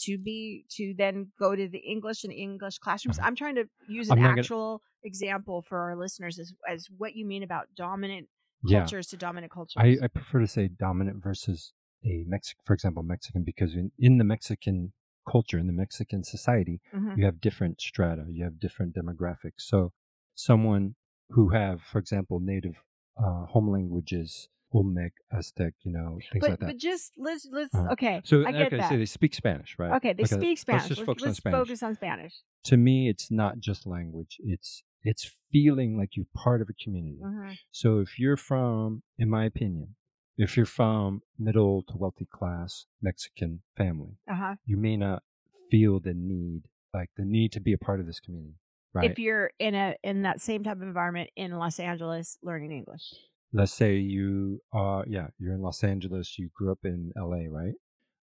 [0.00, 3.18] to be to then go to the English and English classrooms.
[3.18, 3.26] Uh-huh.
[3.28, 7.14] I'm trying to use an not gonna- actual example for our listeners as, as what
[7.14, 8.28] you mean about dominant
[8.64, 8.80] yeah.
[8.80, 9.76] cultures to dominant cultures.
[9.76, 11.72] I, I prefer to say dominant versus
[12.04, 14.92] a Mexican, for example, Mexican, because in, in the Mexican
[15.30, 17.18] culture, in the Mexican society, Mhm.
[17.18, 19.58] you have different strata, you have different demographics.
[19.72, 19.92] So,
[20.34, 20.94] someone
[21.30, 22.76] who have, for example, native
[23.22, 26.66] uh, home languages, Olmec, Aztec, you know, things but like that.
[26.66, 27.92] but just let's let's Uh-huh.
[27.92, 28.20] okay.
[28.24, 28.90] so, I get okay, that.
[28.90, 29.92] so they speak Spanish, right?
[29.96, 30.82] okay, they speak Spanish.
[30.82, 31.58] Let's just Let's, focus on let's Spanish.
[31.58, 32.34] focus on Spanish.
[32.64, 37.18] To me, it's not just language; it's it's feeling like you're part of a community.
[37.22, 37.56] Mhm.
[37.70, 39.94] So if you're from, in my opinion,
[40.36, 44.56] if you're from middle to wealthy class Mexican family, Uh-huh.
[44.66, 45.22] you may not
[45.70, 48.56] feel the need, like the need to be a part of this community,
[48.92, 49.10] right?
[49.10, 53.14] If you're in a in that same type of environment in Los Angeles learning English.
[53.52, 57.74] Let's say you are, yeah, you're in Los Angeles, you grew up in LA, right?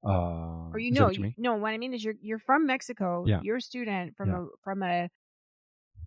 [0.06, 2.66] Uh, or you know, what you you, no, what I mean is you're you're from
[2.66, 3.24] Mexico.
[3.26, 3.40] Yeah.
[3.42, 4.40] You're a student from Yeah.
[4.44, 5.10] a from a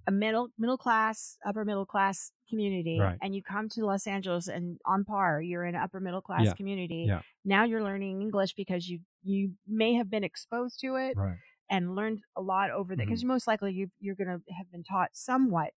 [0.07, 3.19] a middle middle class, upper middle class community, Right.
[3.23, 6.45] and you come to Los Angeles and on par, you're in an upper middle class
[6.45, 6.53] Yeah.
[6.55, 7.07] community.
[7.09, 7.23] Yeah.
[7.45, 11.39] Now you're learning English because you you may have been exposed to it Right.
[11.69, 13.29] and learned a lot over there because Mhm.
[13.29, 15.73] most likely you you're going to have been taught somewhat,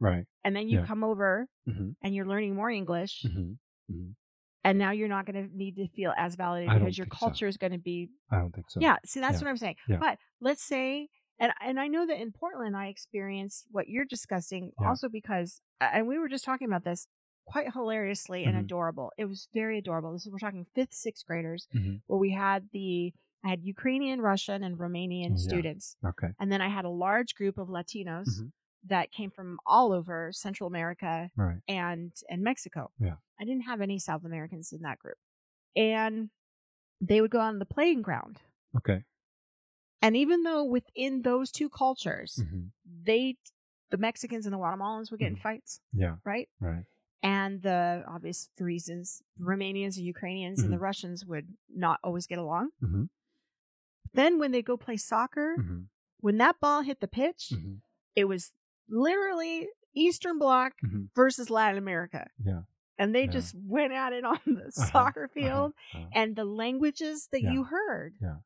[0.00, 0.26] Right.
[0.44, 0.86] and then you Yeah.
[0.86, 3.22] come over hmm and you're learning more English.
[3.22, 3.52] hmm
[3.90, 4.10] hmm
[4.64, 7.26] And now you're not going to need to feel as validated because your think so.
[7.26, 8.80] culture is going to be I don't think so.
[8.80, 9.44] yeah, see, that's Yeah.
[9.46, 9.76] what I'm saying.
[9.88, 9.98] Yeah.
[10.00, 14.72] But let's say, and and I know that in Portland, I experienced what you're discussing
[14.80, 14.88] Yeah.
[14.88, 17.06] also because, and we were just talking about this
[17.46, 18.60] quite hilariously and Mhm.
[18.64, 19.12] adorable.
[19.16, 20.12] It was very adorable.
[20.12, 23.12] This is we're talking fifth, sixth graders, hmm where we had the
[23.44, 25.48] I had Ukrainian, Russian, and Romanian Oh, yeah.
[25.48, 26.30] students, Okay.
[26.40, 28.50] and then I had a large group of Latinos Mhm.
[28.88, 31.60] That came from all over Central America Right.
[31.68, 32.90] and and Mexico.
[32.98, 33.16] Yeah.
[33.40, 35.18] I didn't have any South Americans in that group,
[35.76, 36.30] and
[37.00, 38.38] they would go on the playing ground.
[38.76, 39.04] Okay.
[40.02, 42.66] And even though within those two cultures, hmm
[43.04, 43.36] they,
[43.90, 45.42] the Mexicans and the Guatemalans would get in Mhm.
[45.42, 46.16] fights, Yeah.
[46.24, 46.48] right?
[46.60, 46.84] Right.
[47.22, 52.70] And the obvious reasons, Romanians and Ukrainians and the Russians would not always get along.
[52.80, 53.04] hmm
[54.12, 55.82] Then when they go play soccer, hmm
[56.20, 57.52] when that ball hit the pitch,
[58.16, 58.52] it was
[58.88, 62.26] literally Eastern Bloc hmm versus Latin America.
[62.44, 62.62] Yeah.
[62.98, 63.30] And they Yeah.
[63.30, 65.72] just went at it on the Uh-huh, soccer uh-huh, field.
[65.94, 66.06] uh-huh.
[66.14, 67.52] And the languages that Yeah.
[67.52, 68.38] you heard Yeah.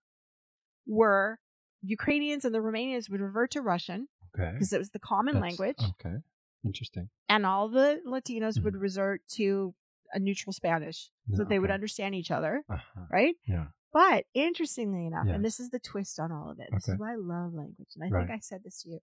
[0.86, 1.38] were
[1.82, 4.52] Ukrainians and the Romanians would revert to Russian Okay.
[4.52, 6.16] because it was the common That's- language, Okay.
[6.64, 7.10] Interesting.
[7.28, 8.80] and all the Latinos would Mhm.
[8.82, 9.74] resort to
[10.12, 13.06] a neutral Spanish so that they would understand each other, Uh-huh.
[13.10, 13.36] right?
[13.44, 13.68] Yeah.
[13.92, 15.34] But interestingly enough, Yeah.
[15.34, 16.94] and this is the twist on all of it, this Okay.
[16.94, 18.26] is why I love language, and I Right.
[18.26, 19.00] think I said this to you.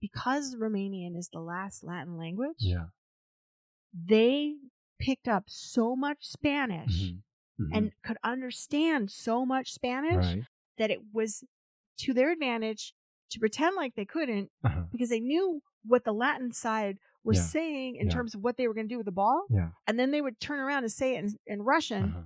[0.00, 2.86] Because Romanian is the last Latin language, Yeah.
[3.92, 4.54] they
[4.98, 7.22] picked up so much Spanish Mhm.
[7.60, 7.76] Mhm.
[7.76, 10.44] and could understand so much Spanish right.
[10.78, 11.44] that it was
[11.98, 12.94] to their advantage
[13.30, 14.84] to pretend like they couldn't Uh-huh.
[14.90, 17.44] because they knew what the Latin side was Yeah.
[17.44, 18.12] saying in Yeah.
[18.14, 19.46] terms of what they were going to do with the ball.
[19.50, 19.72] Yeah.
[19.86, 22.22] And then they would turn around and say it in, in Russian Uh-huh.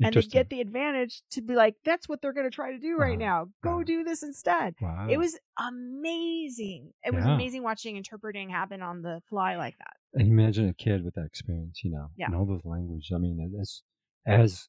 [0.00, 2.78] And they'd get the advantage to be like, that's what they're going to try to
[2.78, 3.44] do right Uh-huh.
[3.44, 3.46] now.
[3.62, 3.82] Go Uh-huh.
[3.84, 4.74] do this instead.
[4.80, 5.06] Wow.
[5.10, 6.92] It was amazing.
[7.04, 9.94] It was amazing watching interpreting happen on the fly like that.
[10.14, 12.26] And imagine a kid with that experience, you know, Yeah.
[12.26, 13.10] and all those language.
[13.14, 13.82] I mean, as
[14.26, 14.68] as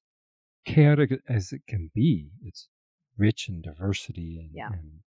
[0.66, 2.70] chaotic as it can be, it's
[3.18, 4.70] rich in diversity and, Yeah.
[4.72, 5.00] and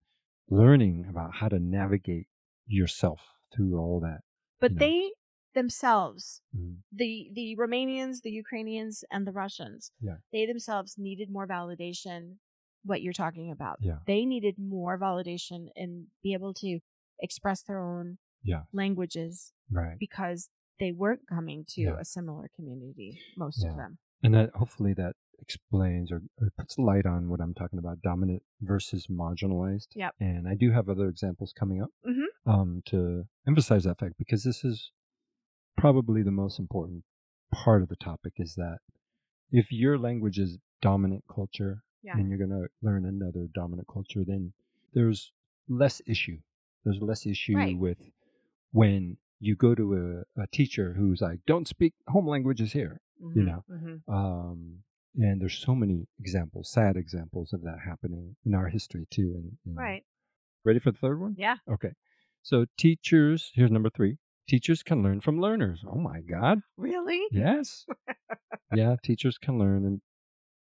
[0.50, 2.28] learning about how to navigate
[2.66, 4.22] yourself through all that.
[4.60, 4.80] But You know.
[4.80, 5.12] they
[5.54, 6.78] themselves, Mm.
[6.92, 10.18] the the Romanians, the Ukrainians, and the Russians, Yeah.
[10.32, 12.38] they themselves needed more validation.
[12.84, 14.00] What you're talking about, Yeah.
[14.08, 16.80] they needed more validation and be able to
[17.20, 18.64] express their own Yeah.
[18.72, 19.98] languages Right.
[20.00, 22.00] because they weren't coming to Yeah.
[22.00, 23.20] a similar community.
[23.36, 23.72] Most Yeah.
[23.72, 27.80] of them, And that hopefully that explains or, or puts light on what I'm talking
[27.80, 29.88] about dominant versus marginalized.
[29.96, 30.16] Yep.
[30.20, 32.26] And I do have other examples coming up Mhm.
[32.46, 34.92] um, to emphasize that fact because this is
[35.78, 37.04] probably the most important
[37.54, 38.80] part of the topic is that
[39.52, 42.18] if your language is dominant culture Yeah.
[42.18, 44.54] and you're going to learn another dominant culture, then
[44.94, 45.32] there's
[45.68, 46.40] less issue.
[46.84, 47.78] There's less issue Right.
[47.78, 47.98] with
[48.72, 53.44] when you go to a, a teacher who's like, don't speak home languages here you
[53.44, 53.64] Mhm, know.
[53.70, 54.02] mhm.
[54.08, 54.84] Um,
[55.16, 59.34] and there's so many examples, sad examples of that happening in our history too.
[59.36, 60.06] And, and right?
[60.64, 61.36] ready for the third one?
[61.38, 61.58] Yeah.
[61.70, 61.92] Okay.
[62.44, 64.18] So teachers, here's number three.
[64.50, 65.84] Teachers can learn from learners.
[65.88, 66.60] Oh my God.
[66.76, 67.22] Really?
[67.32, 67.86] Yes.
[68.76, 70.02] yeah, teachers can learn, and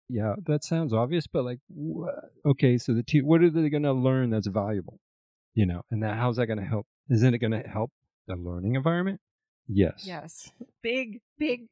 [0.09, 2.11] yeah, that sounds obvious, but like, wha-
[2.45, 4.99] okay, so the te- what are they going to learn that's valuable?
[5.55, 6.85] You know, and that how's that going to help?
[7.09, 7.91] Isn't it going to help
[8.27, 9.19] the learning environment?
[9.67, 10.03] Yes.
[10.05, 10.51] Yes.
[10.83, 11.67] Big, big.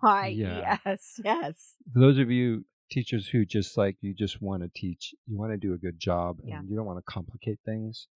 [0.00, 0.28] Why?
[0.28, 0.78] Yeah.
[0.84, 1.20] Yes.
[1.24, 1.74] Yes.
[1.92, 5.52] for those of you teachers who just like you just want to teach you want
[5.52, 6.60] to do a good job and Yeah.
[6.68, 8.08] you don't want to complicate things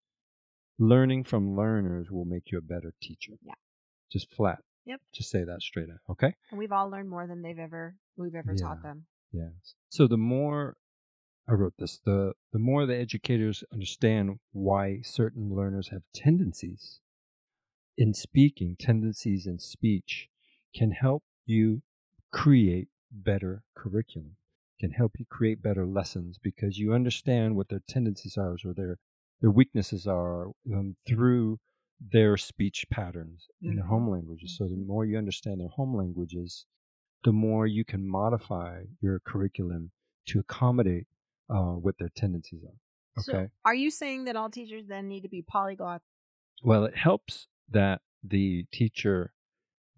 [0.79, 3.53] learning from learners will make you a better teacher Yeah.
[4.11, 5.01] just flat Yep.
[5.13, 8.35] just say that straight out okay And we've all learned more than they've ever we've
[8.35, 9.05] ever taught them.
[9.31, 10.75] yes so the more
[11.47, 16.99] i wrote this the the more the educators understand why certain learners have tendencies
[17.97, 20.29] in speaking tendencies in speech
[20.75, 21.81] can help you
[22.31, 24.35] create better curriculum
[24.79, 28.97] can help you create better lessons because you understand what their tendencies are or their
[29.43, 31.59] their weaknesses are um, through
[32.01, 33.87] their speech patterns in their Mhm.
[33.87, 34.87] home languages so the Mhm.
[34.87, 36.65] more you understand their home languages
[37.25, 39.91] the more you can modify your curriculum
[40.27, 41.07] to accommodate
[41.49, 42.79] uh, what their tendencies are
[43.15, 46.01] So okay are you saying that all teachers then need to be polyglots?
[46.63, 49.33] well, it helps that the teacher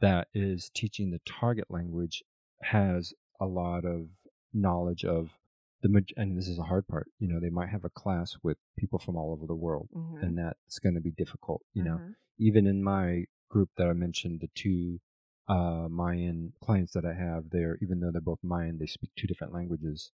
[0.01, 2.23] that is teaching the target language
[2.63, 4.09] has a lot of
[4.53, 5.31] knowledge of
[5.81, 7.07] the and this is a hard part.
[7.19, 10.23] You know, they might have a class with people from all over the world, Mhm.
[10.23, 11.61] and that's going to be difficult.
[11.73, 12.15] You know, Mhm.
[12.39, 14.99] even in my group that I mentioned, the two
[15.47, 19.27] uh, Mayan clients that I have there, even though they're both Mayan, they speak two
[19.27, 20.11] different languages.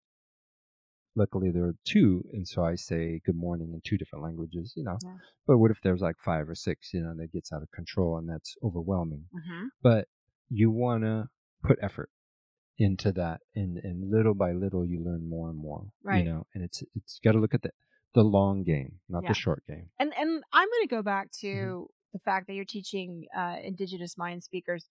[1.16, 4.72] Luckily, there are two, and so I say good morning in two different languages.
[4.76, 5.18] You know, Yeah.
[5.46, 6.92] but what if there's like five or six?
[6.94, 9.28] You know, that gets out of control, and that's overwhelming.
[9.32, 9.68] Mhm.
[9.82, 10.08] But
[10.48, 11.28] you want to
[11.62, 12.10] put effort
[12.78, 15.86] into that, and and little by little, you learn more and more.
[16.02, 16.24] Right.
[16.24, 17.70] You know, and it's it's got to look at the
[18.14, 19.30] the long game, not Yeah.
[19.30, 19.90] the short game.
[19.98, 21.84] And and I'm going to go back to Mm-hmm.
[22.12, 24.88] the fact that you're teaching uh, indigenous Mayan speakers.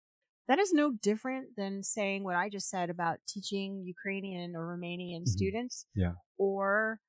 [0.48, 5.22] That is no different than saying what I just said about teaching Ukrainian or Romanian
[5.22, 5.28] Mhm.
[5.28, 6.14] students, Yeah.
[6.36, 7.00] or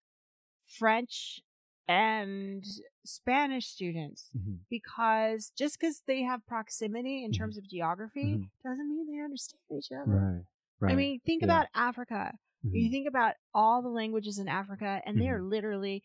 [0.65, 1.41] French
[1.87, 2.63] and
[3.05, 4.29] Spanish students.
[4.37, 4.59] Mhm.
[4.69, 7.37] Because just because they have proximity in Mhm.
[7.37, 8.49] terms of geography Mhm.
[8.63, 10.11] doesn't mean they understand each other.
[10.11, 10.45] Right.
[10.83, 10.91] Right.
[10.91, 11.45] I mean, think Yeah.
[11.47, 12.37] about Africa.
[12.63, 12.91] You Mhm.
[12.91, 15.49] think about all the languages in Africa, and they are Mhm.
[15.49, 16.03] literally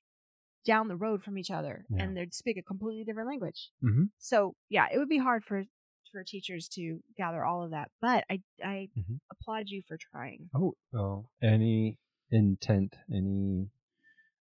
[0.65, 2.05] down the road from each other, Yeah.
[2.05, 3.73] and they speak a completely different language.
[3.83, 4.11] Mhm.
[4.19, 5.65] So yeah, it would be hard for
[6.13, 7.91] for teachers to gather all of that.
[8.01, 9.21] But I I Mhm.
[9.31, 10.49] applaud you for trying.
[10.55, 11.99] Oh well, any
[12.31, 13.71] intent, any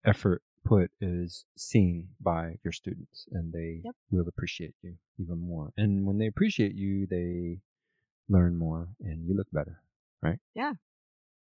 [0.05, 3.97] effort put is seen by your students, and they Yep.
[4.11, 5.73] will appreciate you even more.
[5.77, 7.61] And when they appreciate you, they
[8.29, 9.83] learn more, and you look better,
[10.22, 10.38] right?
[10.54, 10.72] Yeah.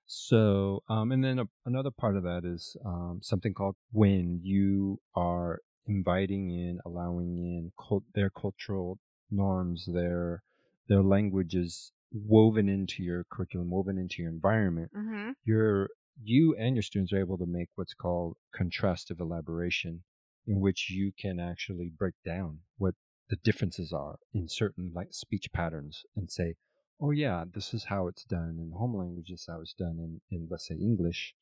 [0.06, 5.00] So, um, and then a, another part of that is um, something called when you
[5.16, 8.98] are inviting in, allowing in cult, their cultural
[9.30, 10.42] norms, their
[10.88, 14.90] their languages woven into your curriculum, woven into your environment.
[14.98, 15.32] Mm-hmm.
[15.44, 15.90] You're
[16.22, 20.04] you and your students are able to make what's called contrastive elaboration,
[20.48, 22.96] in which you can actually break down what
[23.30, 26.56] the differences are in certain like speech patterns and say,
[27.02, 29.98] oh yeah, this is how it's done in home language, this is how it's done
[30.00, 31.34] in, in let's say English.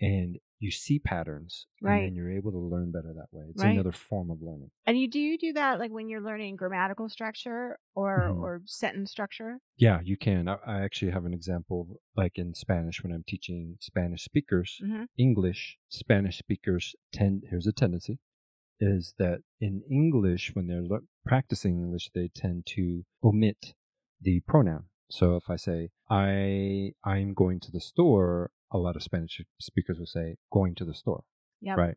[0.00, 1.98] And you see patterns Right.
[1.98, 3.44] and then you're able to learn better that way.
[3.50, 3.70] It's Right.
[3.72, 4.70] another form of learning.
[4.86, 8.42] And you do you do that like when you're learning grammatical structure or Mhm.
[8.42, 9.58] or sentence structure?
[9.76, 10.48] Yeah, you can.
[10.48, 14.80] I, I actually have an example like in Spanish when I'm teaching Spanish speakers.
[14.82, 15.06] Mhm.
[15.16, 18.18] English, Spanish speakers tend, here's a tendency,
[18.80, 23.74] is that in English, when they're lear- practicing English, they tend to omit
[24.20, 24.88] the pronoun.
[25.18, 29.98] So if I say, I, I'm going to the store, a lot of Spanish speakers
[29.98, 31.22] will say, going to the store.
[31.60, 31.76] Yep.
[31.76, 31.96] Right.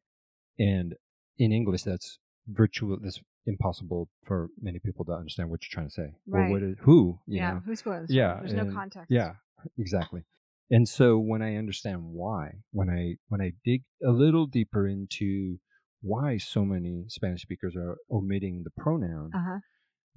[0.59, 0.95] And
[1.37, 2.19] in English, that's
[2.61, 6.09] virtual, that's impossible for many people to understand what you're trying to say.
[6.27, 6.75] Well, what Right.
[6.81, 7.51] who, yeah.
[7.53, 7.61] know?
[7.65, 8.05] Who's going?
[8.09, 8.33] Yeah?
[8.41, 9.09] There's no context.
[9.09, 9.31] Yeah,
[9.77, 10.23] exactly.
[10.69, 15.59] And so when I understand why, when I when I dig a little deeper into
[16.01, 19.59] why so many Spanish speakers are omitting the pronoun, Uh huh.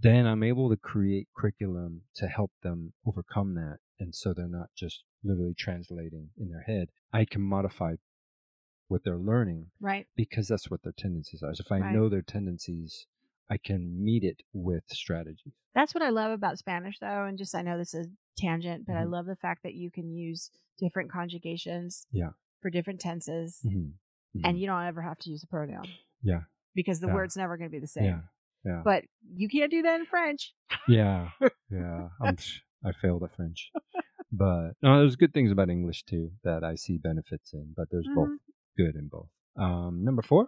[0.01, 3.79] Then I'm able to create curriculum to help them overcome that.
[3.99, 6.89] And so they're not just literally translating in their head.
[7.13, 7.97] I can modify
[8.89, 10.07] what they're learning Right.
[10.17, 11.55] because that's what their tendencies are.
[11.55, 11.93] So if I Right.
[11.93, 13.07] know their tendencies,
[13.51, 15.53] I can meet it with strategies.
[15.75, 18.97] That's what I love about Spanish, though, and just I know this is tangent, but
[18.97, 19.11] I Mhm.
[19.11, 22.07] love the fact that you can use different conjugations.
[22.11, 22.33] Yeah.
[22.61, 23.95] For different tenses, Mhm.
[24.45, 24.59] and Mhm.
[24.59, 25.87] you don't ever have to use a pronoun
[26.23, 27.15] yeah, because the Yeah.
[27.15, 28.05] word's never going to be the same.
[28.05, 28.23] yeah,
[28.69, 28.83] yeah.
[28.85, 29.03] But
[29.41, 30.43] you can't do that in French.
[30.87, 31.31] Yeah,
[31.71, 32.09] yeah.
[32.23, 32.37] I'm,
[32.85, 33.61] I failed at French,
[34.31, 37.67] but no, there's good things about English too that I see benefits in.
[37.77, 38.39] But there's both Mhm.
[38.77, 39.31] good in both.
[39.57, 40.45] Um, number four,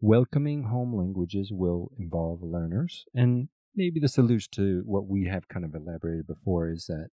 [0.00, 5.64] welcoming home languages will involve learners, and maybe this alludes to what we have kind
[5.64, 7.08] of elaborated before: is that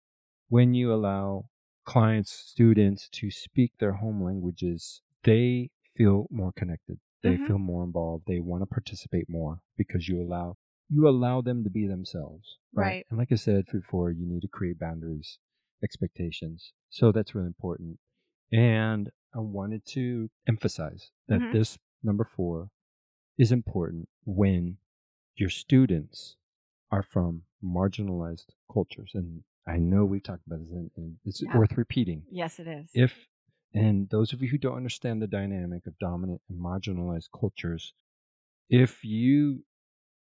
[0.50, 1.46] when you allow
[1.86, 7.00] clients, students to speak their home languages, they feel more connected.
[7.24, 7.48] They Mhm.
[7.48, 8.26] feel more involved.
[8.28, 10.58] They want to participate more because you allow
[10.90, 12.58] you allow them to be themselves.
[12.74, 13.06] Right.
[13.10, 15.40] And like I said before, you need to create boundaries,
[15.84, 16.74] expectations.
[16.90, 18.00] So that's really important.
[18.52, 21.52] And I wanted to emphasize that Mhm.
[21.54, 22.70] this number four
[23.38, 24.78] is important when
[25.36, 26.36] your students
[26.92, 29.12] are from marginalized cultures.
[29.16, 31.58] And I know we've talked about this, and, and it's Yeah.
[31.58, 32.26] worth repeating.
[32.30, 32.92] Yes, it is.
[32.94, 33.30] If
[33.74, 37.94] and those of you who don't understand the dynamic of dominant and marginalized cultures,
[38.70, 39.64] if you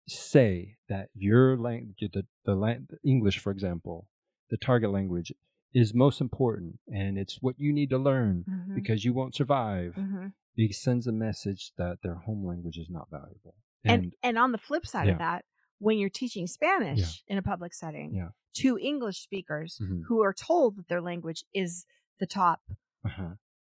[0.08, 4.08] say that your language, the, the, the English, for example,
[4.50, 5.34] the target language
[5.74, 8.76] is most important and it's what you need to learn Mhm.
[8.76, 10.34] because you won't survive, Mhm.
[10.56, 13.56] it sends a message that their home language is not valuable.
[13.84, 15.13] And, And, and on the flip side Yeah.
[15.13, 15.45] of that,
[15.80, 18.30] when you're teaching Spanish in a public setting Yeah.
[18.54, 20.04] to English speakers Mhm.
[20.08, 21.86] who are told that their language is
[22.19, 22.62] the top,
[23.06, 23.36] uh-huh,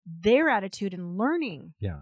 [0.06, 2.00] their attitude in learning, yeah,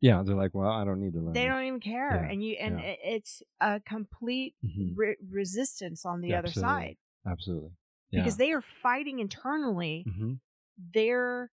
[0.00, 1.32] yeah, they're like, well, I don't need to learn.
[1.34, 2.94] they don't even care, Yeah, and you and yeah.
[3.02, 6.72] it's a complete Mhm, re- resistance on the Yeah, other absolutely.
[6.72, 7.70] side absolutely,
[8.10, 8.20] yeah.
[8.22, 10.34] because they are fighting internally hmm
[10.94, 11.50] their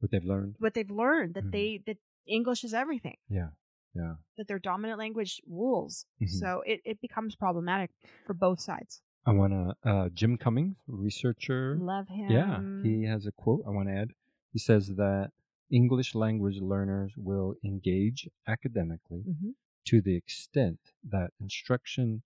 [0.00, 0.56] what they've learned.
[0.58, 1.50] what they've learned that Mhm.
[1.52, 3.16] they that English is everything.
[3.28, 3.50] Yeah,
[3.94, 4.16] yeah.
[4.36, 6.06] that their dominant language rules.
[6.20, 6.28] Mhm.
[6.28, 7.90] So it, it becomes problematic
[8.26, 9.00] for both sides.
[9.26, 11.78] I want to, uh, Jim Cummins, researcher.
[11.80, 12.30] Love him.
[12.30, 14.10] Yeah, he has a quote I want to add.
[14.52, 15.30] He says that
[15.70, 19.50] English language learners will engage academically hmm
[19.86, 20.78] to the extent
[21.10, 22.22] that instruction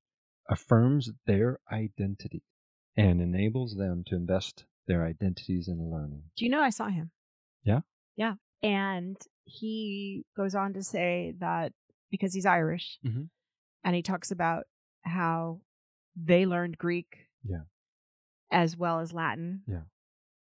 [0.48, 2.44] affirms their identity
[2.96, 6.22] and enables them to invest their identities in learning.
[6.36, 7.10] Do you know I saw him?
[7.64, 7.80] Yeah?
[8.14, 8.34] Yeah.
[8.62, 11.72] And he goes on to say that
[12.12, 13.28] because he's Irish Mhm.
[13.82, 14.66] and he talks about
[15.02, 15.60] how
[16.20, 17.62] they learned Greek Yeah.
[18.50, 19.82] as well as Latin Yeah.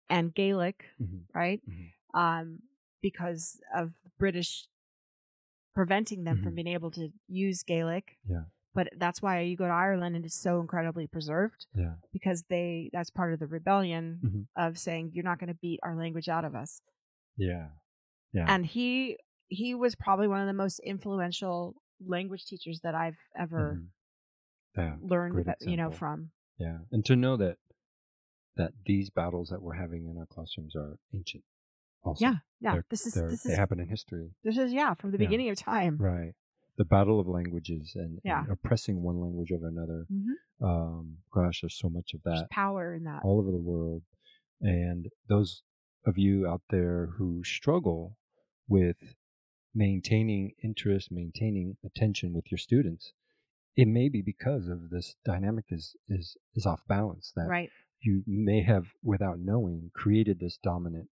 [0.08, 1.24] and Gaelic, Mhm.
[1.34, 1.60] right?
[1.68, 1.92] Mhm.
[2.14, 2.62] Um,
[3.00, 4.66] because of British
[5.74, 6.56] preventing them from Mhm.
[6.56, 8.18] being able to use Gaelic.
[8.24, 8.44] Yeah.
[8.74, 11.96] But that's why you go to Ireland and it's so incredibly preserved Yeah.
[12.12, 14.46] because they that's part of the rebellion Mhm.
[14.56, 16.80] of saying you're not going to beat our language out of us.
[17.36, 17.70] Yeah.
[18.32, 18.46] Yeah.
[18.52, 19.18] And he
[19.48, 23.88] he was probably one of the most influential language teachers that I've ever Mhm.
[24.76, 24.96] Yeah.
[25.02, 26.30] learned about, you know from.
[26.58, 27.56] Yeah, and to know that
[28.56, 31.44] that these battles that we're having in our classrooms are ancient.
[32.02, 32.72] Also, Yeah, yeah.
[32.74, 35.26] They're- This is this they is happen in history, this is yeah from the Yeah.
[35.26, 35.96] beginning of time.
[35.98, 36.34] right?
[36.76, 38.42] The battle of languages and, Yeah.
[38.42, 40.04] and oppressing one language over another.
[40.08, 43.22] hmm Um, gosh, there's so much of There's that power in that.
[43.24, 44.02] all over the world.
[44.60, 45.62] And those
[46.06, 48.16] of you out there who struggle
[48.68, 49.14] with
[49.74, 53.12] maintaining interest, maintaining attention with your students,
[53.76, 57.70] it may be because of this dynamic is is is off balance that Right.
[58.00, 61.08] you may have without knowing created this dominant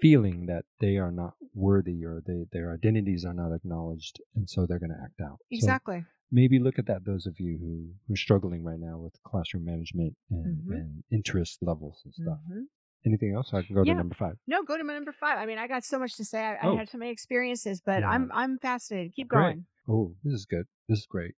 [0.00, 4.66] feeling that they are not worthy or they their identities are not acknowledged and so
[4.66, 5.38] they're going to act out.
[5.38, 6.04] So Exactly.
[6.30, 9.64] maybe look at that those of you who who are struggling right now with classroom
[9.64, 10.74] management and, Mhm.
[10.74, 12.40] and interest levels and stuff.
[12.50, 12.64] Mhm.
[13.04, 13.52] Anything else?
[13.52, 13.94] I can go Yeah.
[13.94, 14.38] to number five.
[14.46, 15.36] No, go to my number five.
[15.38, 16.40] I mean, I got so much to say.
[16.40, 16.74] I, Oh.
[16.74, 18.10] I had so many experiences, but Yeah.
[18.10, 19.14] I'm I'm fascinated.
[19.14, 19.40] Keep Great.
[19.40, 19.66] going.
[19.88, 20.66] Oh, this is good.
[20.88, 21.34] This is great.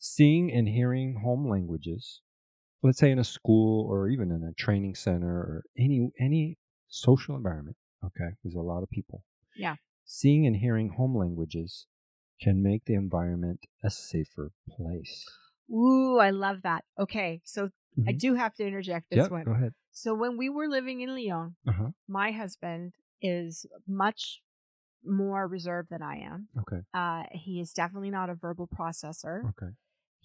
[0.00, 2.20] Seeing and hearing home languages,
[2.82, 7.36] let's say in a school or even in a training center or any any social
[7.36, 7.76] environment.
[8.04, 9.24] Okay, there's a lot of people.
[9.56, 9.76] Yeah.
[10.04, 11.86] Seeing and hearing home languages
[12.40, 15.26] can make the environment a safer place.
[15.70, 16.84] Ooh, I love that.
[16.98, 17.70] Okay, so
[18.06, 18.18] I Mhm.
[18.18, 19.44] do have to interject this Yep, one.
[19.44, 19.74] go ahead.
[19.92, 21.90] So when we were living in Lyon, Uh huh.
[22.06, 24.42] my husband is much
[25.04, 26.48] more reserved than I am.
[26.58, 26.82] Okay.
[26.94, 29.48] Uh, he is definitely not a verbal processor.
[29.50, 29.72] Okay.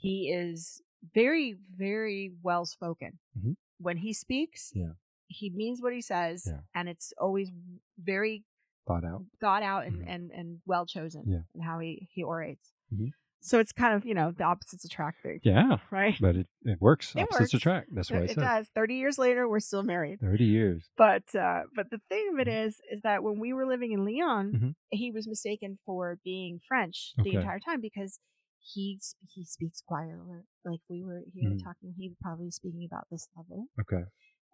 [0.04, 0.82] He is
[1.16, 3.20] very, very well spoken.
[3.38, 3.56] Mhm.
[3.80, 4.93] When he speaks, Yeah.
[5.28, 6.60] he means what he says, Yeah.
[6.76, 7.51] and it's always
[7.97, 8.43] very
[8.86, 9.26] Thought out.
[9.39, 10.06] thought out and, Mhm.
[10.14, 11.43] and, and well chosen Yeah.
[11.56, 12.72] in how he, he orates.
[12.93, 13.12] Mhm.
[13.39, 16.16] So it's kind of, you know, the opposites attract thing, Yeah, right?
[16.20, 17.14] but it, it works.
[17.16, 17.54] It Opposites works.
[17.56, 17.93] attract.
[17.95, 18.41] That's what I it said.
[18.41, 18.70] does.
[18.76, 20.20] 30 years later, we're still married.
[20.22, 20.89] Thirty years.
[20.97, 22.66] But uh, but the thing of it Mhm.
[22.66, 24.76] is, is that when we were living in Lyon, Mhm.
[24.91, 28.20] he was mistaken for being French the entire time because
[28.64, 28.99] he
[29.30, 30.41] he speaks quietly.
[30.66, 31.64] Like we were here Mhm.
[31.64, 34.03] talking, he was probably be speaking about this level, Okay.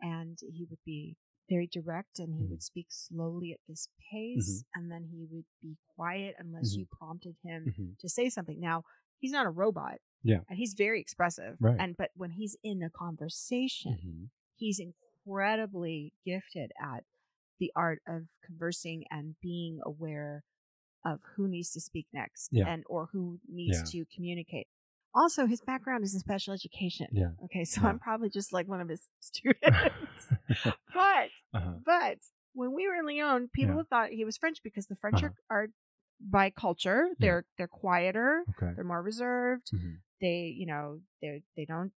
[0.01, 1.17] and he would be
[1.49, 2.49] very direct, and he Mhm.
[2.49, 6.77] would speak slowly at this pace, and then he would be quiet unless Mhm.
[6.77, 8.59] you prompted him hmm to say something.
[8.59, 8.83] Now
[9.19, 10.41] he's not a robot, Yeah.
[10.49, 11.79] and he's very expressive, Right.
[11.79, 17.03] and but when he's in a conversation hmm he's incredibly gifted at
[17.59, 20.43] the art of conversing and being aware
[21.05, 22.67] of who needs to speak next Yeah.
[22.67, 24.03] and or who needs Yeah.
[24.03, 24.67] to communicate.
[25.15, 27.07] Also, his background is in special education.
[27.11, 27.31] Yeah.
[27.45, 27.81] Okay, so.
[27.81, 30.27] I'm probably just like one of his students.
[30.93, 31.73] but uh-huh.
[31.85, 32.17] but
[32.53, 35.33] when we were in Lyon, people thought he was French because the French Uh-huh.
[35.49, 35.67] are, are
[36.21, 38.73] by culture they're they're quieter, Okay.
[38.75, 41.93] they're more reserved, hmm they you know they they don't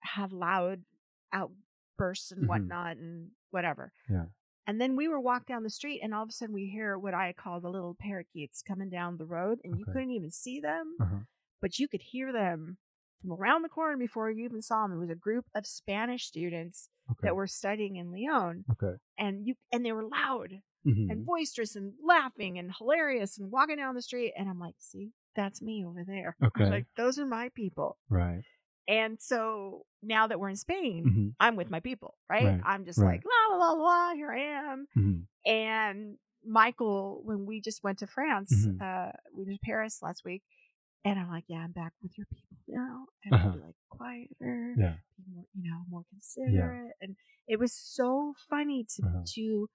[0.00, 0.84] have loud
[1.32, 2.48] outbursts and Mhm.
[2.48, 4.26] whatnot and whatever Yeah.
[4.68, 6.96] And then we were walking down the street and all of a sudden we hear
[6.98, 10.60] what i call the little parakeets coming down the road and you couldn't even see
[10.60, 11.20] them Uh-huh.
[11.60, 12.76] but you could hear them
[13.20, 16.26] from around the corner before you even saw them it was a group of spanish
[16.26, 17.26] students Okay.
[17.28, 18.96] that were studying in lyon okay.
[19.18, 23.78] and you and they were loud hmm and boisterous and laughing and hilarious and walking
[23.78, 26.68] down the street and i'm like see that's me over there Okay.
[26.70, 28.42] like those are my people Right.
[28.88, 32.44] And so now that we're in Spain, hmm I'm with my people, right?
[32.46, 33.20] Right, I'm just right.
[33.20, 34.86] like, la, la, la, la, here I am.
[34.94, 38.80] hmm And Michael, when we just went to France, Mhm.
[38.80, 40.42] uh, we went to Paris last week,
[41.04, 43.06] and I'm like, yeah, I'm back with your people now.
[43.24, 43.50] And Uh-huh.
[43.50, 44.96] be like quieter, Yeah.
[45.32, 46.92] more, you know, more considerate.
[47.00, 47.16] And
[47.46, 49.22] it was so funny to, Uh-huh.
[49.34, 49.68] to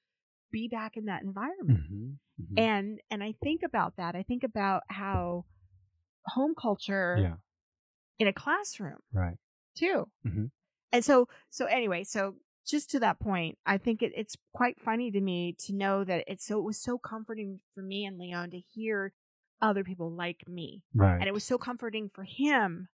[0.51, 1.80] be back in that environment.
[1.88, 4.16] hmm hmm And, and I think about that.
[4.16, 5.45] I think about how
[6.28, 7.36] home culture yeah.
[8.20, 9.38] In a classroom Right.
[9.76, 10.09] too.
[10.26, 10.51] Mhm.
[10.91, 12.36] And so, so anyway, so
[12.66, 16.24] just to that point, I think it, it's quite funny to me to know that
[16.28, 19.14] it's so it was so comforting for me and Lyon to hear
[19.61, 21.18] other people like me, Right.
[21.20, 22.89] and it was so comforting for him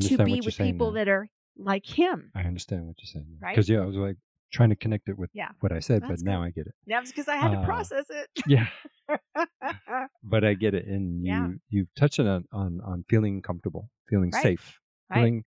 [0.00, 0.94] to be with people now.
[0.98, 2.30] that are like him.
[2.34, 3.38] I understand what you're saying.
[3.40, 3.54] Right?
[3.54, 4.16] Because yeah, I was like
[4.50, 5.50] trying to connect it with Yeah.
[5.60, 6.46] what I said, but now good.
[6.46, 6.74] I get it.
[6.86, 8.28] Yeah, because I had to Uh, process it.
[8.46, 8.66] Yeah.
[10.22, 11.48] but I get it, and you Yeah.
[11.70, 14.42] you've touched on on on feeling comfortable, feeling Right.
[14.42, 14.80] safe,
[15.10, 15.18] Right.
[15.18, 15.44] feeling.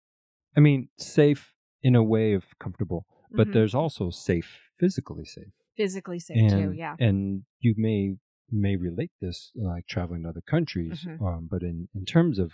[0.57, 3.53] I mean, safe in a way of comfortable, but Mhm.
[3.53, 6.71] there's also safe, physically safe, Physically safe and too.
[6.73, 6.95] Yeah.
[6.99, 8.15] and you may
[8.51, 11.21] may relate this like traveling to other countries, Mhm.
[11.21, 12.51] um, but in in terms of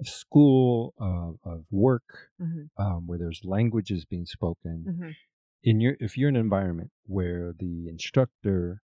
[0.00, 5.10] of school, of of work, hmm um, where there's languages being spoken, hmm
[5.64, 8.82] in your if you're in an environment where the instructor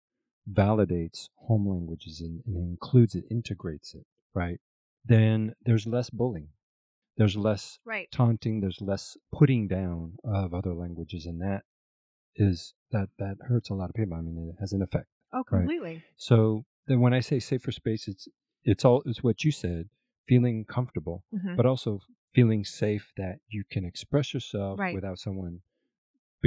[0.51, 4.59] validates home languages and, and includes it integrates it right
[5.05, 6.49] then there's less bullying
[7.17, 8.09] there's less Right.
[8.11, 11.63] taunting there's less putting down of other languages and that
[12.35, 15.43] is that that hurts a lot of people i mean it has an effect Oh,
[15.43, 16.03] completely.
[16.17, 18.27] so then when i say safer space it's
[18.63, 19.89] it's all it's what you said
[20.27, 22.01] feeling comfortable hmm but also
[22.33, 24.93] feeling safe that you can express yourself Right.
[24.93, 25.61] without someone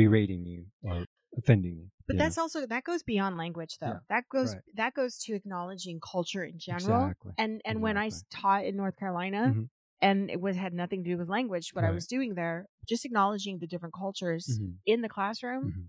[0.02, 1.04] berating you or
[1.36, 1.86] offending you.
[2.06, 2.24] But you know?
[2.24, 3.86] that's also that goes beyond language though.
[3.88, 4.62] Yeah, that goes right.
[4.74, 7.02] that goes to acknowledging culture in general.
[7.06, 9.68] Exactly, And and I taught in North Carolina, Mhm.
[10.00, 13.04] and it was had nothing to do with language what I was doing there, just
[13.04, 14.76] acknowledging the different cultures Mhm.
[14.86, 15.88] in the classroom, Mhm.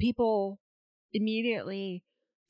[0.00, 0.58] people
[1.12, 2.02] immediately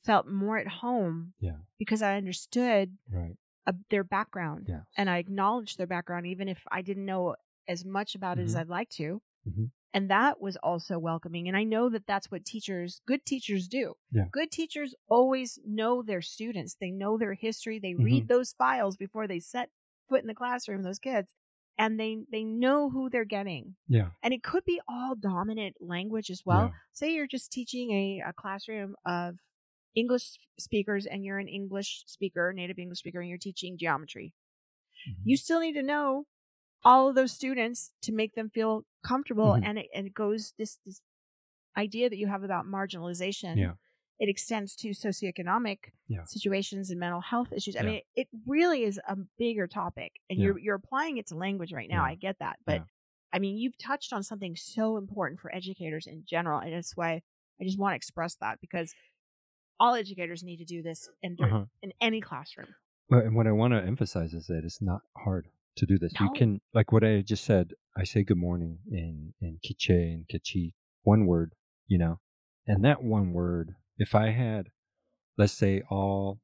[0.03, 1.57] felt more at home Yeah.
[1.77, 3.37] because I understood Right.
[3.65, 4.83] uh, their background Yes.
[4.97, 7.35] and I acknowledged their background even if I didn't know
[7.67, 8.59] as much about it as Mhm.
[8.59, 9.21] I'd like to.
[9.47, 9.71] Mhm.
[9.95, 11.47] And that was also welcoming.
[11.47, 13.93] And I know that that's what teachers, good teachers do.
[14.11, 14.25] Yeah.
[14.31, 16.75] Good teachers always know their students.
[16.75, 17.77] They know their history.
[17.79, 18.03] They Mm-hmm.
[18.03, 19.69] read those files before they set
[20.09, 21.33] foot in the classroom, those kids,
[21.77, 23.75] and they they know who they're getting.
[23.87, 24.11] Yeah.
[24.23, 26.67] And it could be all dominant language as well.
[26.67, 26.73] Yeah.
[26.93, 29.37] Say you're just teaching a, a classroom of
[29.95, 34.33] English speakers and you're an English speaker, native English speaker, and you're teaching geometry.
[35.07, 35.21] Mhm.
[35.25, 36.25] You still need to know
[36.85, 39.65] all of those students to make them feel comfortable Mhm.
[39.65, 41.01] and it, and it goes this this
[41.77, 43.73] idea that you have about marginalization Yeah.
[44.19, 46.23] it extends to socioeconomic Yeah.
[46.25, 47.75] situations and mental health issues.
[47.75, 47.85] I Yeah.
[47.87, 51.89] mean, it really is a bigger topic, and you're you're applying it to language right
[51.89, 52.03] now.
[52.05, 52.85] I get that, but.
[53.35, 57.23] I mean, you've touched on something so important for educators in general, and that's why
[57.59, 58.93] I just want to express that because
[59.79, 61.65] all educators need to do this in Uh-huh.
[61.81, 62.75] in any classroom.
[63.09, 66.13] And what I want to emphasize is that it's not hard to do this.
[66.19, 70.25] You can, like what I just said, I say good morning in, in Quiche and
[70.27, 71.53] Kichi, one word,
[71.87, 72.19] you know,
[72.67, 74.67] and that one word, if I had,
[75.37, 76.39] let's say all,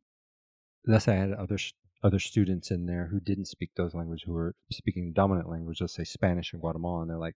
[0.86, 1.58] let's say I had other,
[2.04, 5.96] other students in there who didn't speak those languages, who were speaking dominant language, let's
[5.96, 7.36] say Spanish in Guatemala, and they're like,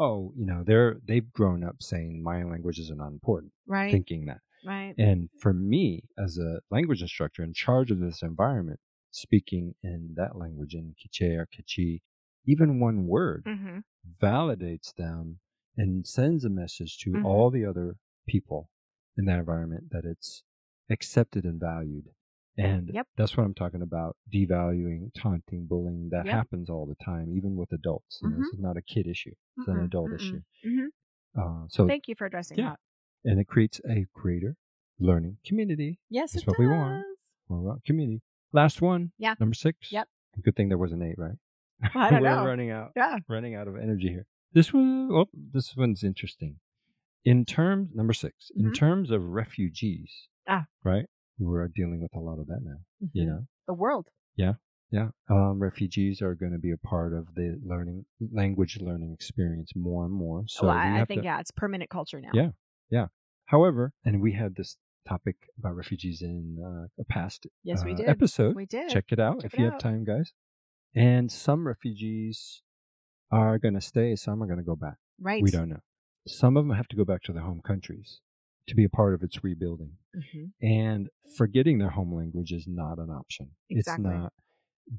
[0.00, 3.90] oh, you know, they're, they've grown up saying my languages are not important, Right.
[3.92, 4.38] thinking that.
[4.64, 4.94] right.
[4.98, 8.80] And for me, as a language instructor in charge of this environment,
[9.12, 12.02] speaking in that language, in Quiche or Kichi,
[12.46, 13.78] even one word hmm
[14.20, 15.38] validates them
[15.76, 17.24] and sends a message to Mhm.
[17.24, 17.96] all the other
[18.26, 18.68] people
[19.16, 20.42] in that environment that it's
[20.90, 22.08] accepted and valued.
[22.58, 23.06] And Yep.
[23.16, 26.08] that's what I'm talking about devaluing, taunting, bullying.
[26.10, 26.34] That Yep.
[26.34, 28.20] happens all the time, even with adults.
[28.22, 30.42] You know, This is not a kid issue, it's an adult issue.
[30.62, 30.86] hmm
[31.34, 32.70] Uh, so, Thank you for addressing yeah.
[32.70, 32.80] that.
[33.24, 34.56] and it creates a greater
[34.98, 35.98] learning community.
[36.10, 36.96] Yes, That's it what we want.
[37.06, 37.34] does.
[37.48, 38.20] Well, well, community.
[38.52, 39.12] Last one.
[39.18, 39.34] Yeah.
[39.40, 39.90] Number six.
[39.90, 40.08] Yep.
[40.42, 41.36] Good thing there was an eight, right?
[41.94, 42.44] I don't We're know.
[42.46, 43.18] running out, Yeah.
[43.28, 44.26] running out of energy here.
[44.52, 46.56] This one, oh, this one's interesting.
[47.24, 48.74] In terms, number 6 in Mhm.
[48.74, 50.66] terms of refugees, Ah.
[50.84, 51.06] right?
[51.38, 52.78] We're dealing with a lot of that now.
[53.12, 53.26] You Mhm.
[53.28, 54.08] know, the world.
[54.36, 54.54] yeah.
[55.30, 60.04] Um, refugees are going to be a part of the learning language learning experience more
[60.04, 60.44] and more.
[60.48, 62.28] So well, I, I think to, yeah, it's permanent culture now.
[62.34, 62.50] Yeah.
[62.90, 63.06] Yeah.
[63.46, 64.76] However, and we had this
[65.08, 68.08] topic about refugees in uh, a past Yes, we uh, did.
[68.08, 68.54] episode.
[68.56, 68.88] We did.
[68.90, 70.32] Check it out Check if it you have time, guys.
[70.94, 72.62] And some refugees
[73.30, 74.96] are going to stay, some are going to go back.
[75.20, 75.42] Right.
[75.42, 75.80] We don't know.
[76.26, 78.20] Some of them have to go back to their home countries
[78.68, 79.92] to be a part of its rebuilding.
[80.14, 83.50] hmm And forgetting their home language is not an option.
[83.70, 84.04] Exactly.
[84.04, 84.32] It's not.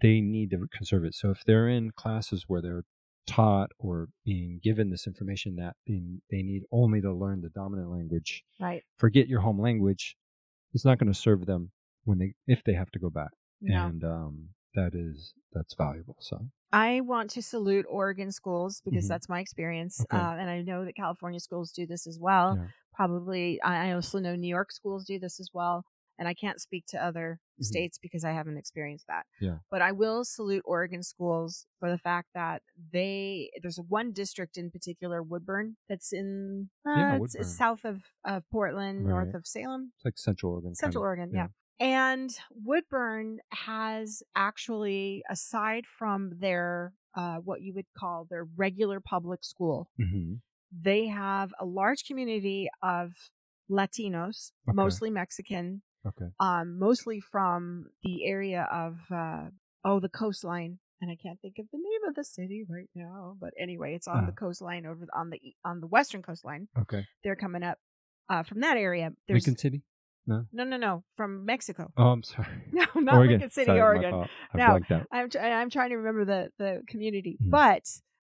[0.01, 1.13] They need to conserve it.
[1.13, 2.83] So if they're in classes where they're
[3.25, 7.89] taught or being given this information that they, they need only to learn the dominant
[7.89, 8.83] language, Right.
[8.97, 10.15] forget your home language.
[10.73, 11.71] It's not going to serve them
[12.05, 13.31] when they if they have to go back.
[13.61, 13.85] No.
[13.87, 16.17] And um, that is that's valuable.
[16.19, 16.39] So
[16.71, 19.09] I want to salute Oregon schools because Mhm.
[19.09, 20.17] that's my experience, Okay.
[20.17, 22.57] uh, and I know that California schools do this as well.
[22.59, 22.67] Yeah.
[22.95, 25.85] Probably, I also know New York schools do this as well.
[26.19, 27.65] And I can't speak to other Mhm.
[27.65, 29.25] states because I haven't experienced that.
[29.41, 29.57] Yeah.
[29.69, 32.61] But I will salute Oregon schools for the fact that
[32.91, 38.03] they there's one district in particular, Woodburn, that's in uh, Yeah, it's, it's south of,
[38.25, 40.75] of Portland, north of Salem, it's like Central Oregon.
[40.75, 41.47] Central Oregon, yeah.
[41.47, 41.47] yeah.
[41.79, 49.43] And Woodburn has actually, aside from their uh, what you would call their regular public
[49.43, 50.07] school, of.
[50.09, 50.33] hmm
[50.75, 53.13] they have a large community of
[53.69, 54.75] Latinos, Okay.
[54.75, 56.25] mostly Mexican, Okay.
[56.39, 59.45] um, mostly from the area of uh,
[59.85, 60.79] oh the coastline.
[61.01, 64.07] And I can't think of the name of the city right now, but anyway, it's
[64.07, 64.35] on the Uh.
[64.35, 66.69] coastline over on the on the western coastline.
[66.79, 67.05] Okay.
[67.25, 67.77] They're coming up
[68.29, 69.11] uh, from that area.
[69.27, 69.81] There's Lincoln City.
[70.25, 70.45] No.
[70.53, 71.91] no, no, no, from Mexico.
[71.97, 72.47] Oh, I'm sorry.
[72.71, 73.31] No, not Oregon.
[73.33, 74.11] Lincoln City, Sorry, Oregon.
[74.11, 74.29] fault.
[74.55, 74.79] no
[75.11, 77.49] i'm I'm trying to remember the the community, Mhm.
[77.49, 77.83] but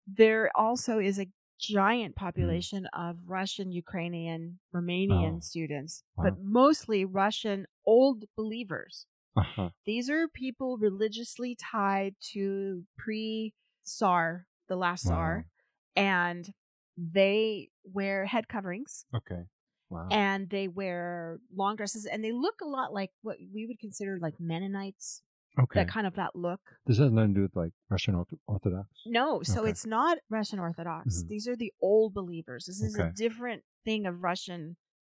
[0.07, 1.27] there also is a
[1.59, 2.25] giant Mm-hmm.
[2.27, 5.41] population of Russian, Ukrainian, Romanian Oh.
[5.41, 6.25] students, Wow.
[6.25, 9.07] but mostly Russian old believers.
[9.37, 9.71] Uh huh.
[9.85, 15.47] These are people religiously tied to pre-Tsar, the last Tsar,
[15.95, 16.53] and
[16.97, 19.45] they wear head coverings Okay.
[19.91, 20.09] Wow.
[20.11, 24.19] and they wear long dresses and they look a lot like what we would consider
[24.19, 25.23] like Mennonites,
[25.59, 25.81] okay.
[25.81, 26.61] that kind of that look.
[26.87, 28.15] This has nothing to do with like Russian
[28.47, 28.89] Orthodox.
[29.07, 29.71] No, so Okay.
[29.71, 31.23] it's not Russian Orthodox.
[31.23, 31.29] Mhm.
[31.29, 32.67] These are the old believers.
[32.67, 34.77] This is a different thing of Russian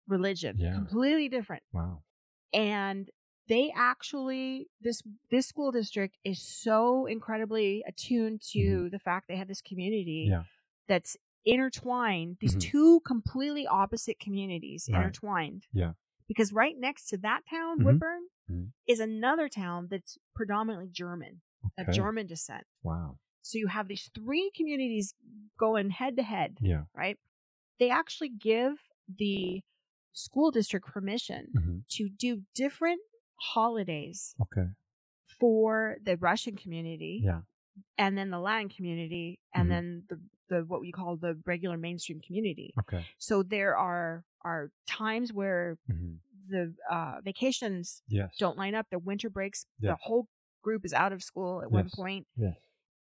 [0.07, 0.73] religion, Yeah.
[0.73, 1.63] completely different.
[1.73, 2.03] Wow.
[2.53, 3.09] And
[3.47, 9.47] they actually this this school district is so incredibly attuned to the fact they have
[9.47, 10.31] this community Mm-hmm.
[10.31, 10.43] Yeah.
[10.87, 11.15] that's
[11.45, 12.61] intertwined these Mhm.
[12.61, 14.97] two completely opposite communities Right.
[14.97, 15.93] intertwined Yeah.
[16.27, 17.85] Because right next to that town Mhm.
[17.85, 18.71] woodburn Mhm.
[18.87, 21.89] is another town that's predominantly german Okay.
[21.89, 23.19] of german descent Wow.
[23.41, 25.15] so you have these three communities
[25.57, 26.85] going head to head Yeah.
[26.95, 27.17] right
[27.79, 28.73] they actually give
[29.07, 29.61] the
[30.13, 33.01] school district permission hmm to do different
[33.53, 34.67] holidays Okay.
[35.39, 37.41] for the Russian community Yeah.
[37.97, 39.69] And then the Latin community and Mhm.
[39.69, 40.19] then the,
[40.49, 42.73] the what we call the regular mainstream community.
[42.81, 43.05] Okay.
[43.17, 46.15] So there are are times where hmm
[46.49, 48.33] the uh, vacations Yes.
[48.39, 50.29] don't line up, the winter breaks, the whole
[50.61, 51.95] group is out of school at one Yes.
[51.95, 52.55] point, Yes.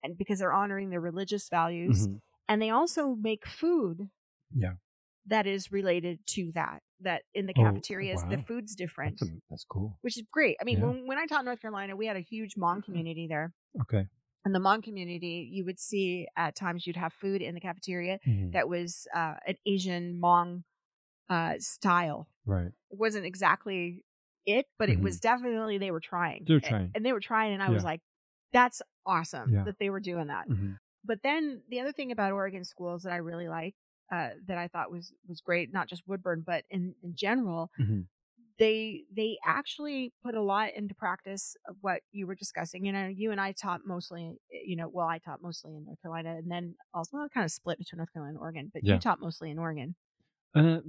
[0.03, 2.21] and because they're honoring their religious values, Mhm.
[2.49, 4.09] and they also make food
[4.55, 4.77] Yeah.
[5.27, 6.83] that is related to that.
[7.01, 9.19] That in the Oh, cafeterias, the food's different.
[9.21, 9.99] That's, a, that's cool.
[10.01, 10.57] which is great.
[10.59, 10.87] I mean, Yeah.
[10.87, 13.53] when, when I taught North Carolina, we had a huge Hmong community there.
[13.83, 14.09] Okay.
[14.47, 18.19] In the Hmong community, you would see at times you'd have food in the cafeteria
[18.27, 18.53] Mhm.
[18.53, 20.65] that was uh, an Asian Hmong
[21.31, 22.29] uh, style.
[22.45, 22.73] Right.
[22.91, 24.05] It wasn't exactly
[24.47, 26.45] it, but it was definitely they were trying.
[26.45, 26.49] Mm-hmm.
[26.49, 26.91] They were trying.
[26.95, 28.03] and, they were trying, and I was like,
[28.53, 29.65] "That's awesome Yeah.
[29.65, 30.73] that they were doing that." hmm
[31.05, 33.75] But then the other thing about Oregon schools that I really like,
[34.13, 38.03] uh, that I thought was was great, not just Woodburn, but in in general, hmm
[38.59, 42.85] they they actually put a lot into practice of what you were discussing.
[42.85, 46.01] You know, you and I taught mostly, you know, well, I taught mostly in North
[46.03, 48.71] Carolina, and then also well, kind of split between North Carolina and Oregon.
[48.73, 48.91] But Yeah.
[48.91, 49.97] you taught mostly in Oregon.
[50.55, 50.81] Uh,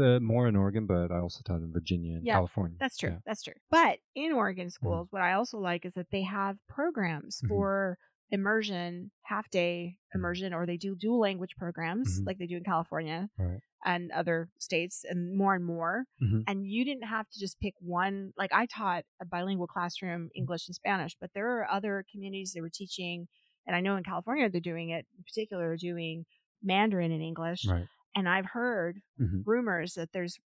[0.00, 2.80] uh, more in Oregon, but I also taught in Virginia and Yeah, California.
[2.80, 3.12] That's true.
[3.12, 3.20] Yeah.
[3.24, 3.54] That's true.
[3.70, 7.46] But in Oregon schools, what I also like is that they have programs Mhm.
[7.48, 7.98] for
[8.30, 10.40] immersion, half day Mhm.
[10.40, 12.26] immersion, or they do dual language programs Mhm.
[12.26, 13.60] like they do in California Right.
[13.84, 16.04] And other states, and more and more.
[16.20, 16.46] Mhm.
[16.46, 18.32] And you didn't have to just pick one.
[18.36, 22.62] Like I taught a bilingual classroom, English and Spanish, but there are other communities that
[22.62, 23.28] were teaching,
[23.66, 25.06] and I know in California they're doing it.
[25.16, 26.24] In particular, doing
[26.62, 27.62] Mandarin and English.
[27.62, 27.88] Right.
[28.14, 30.38] And I've heard hmm rumors that there's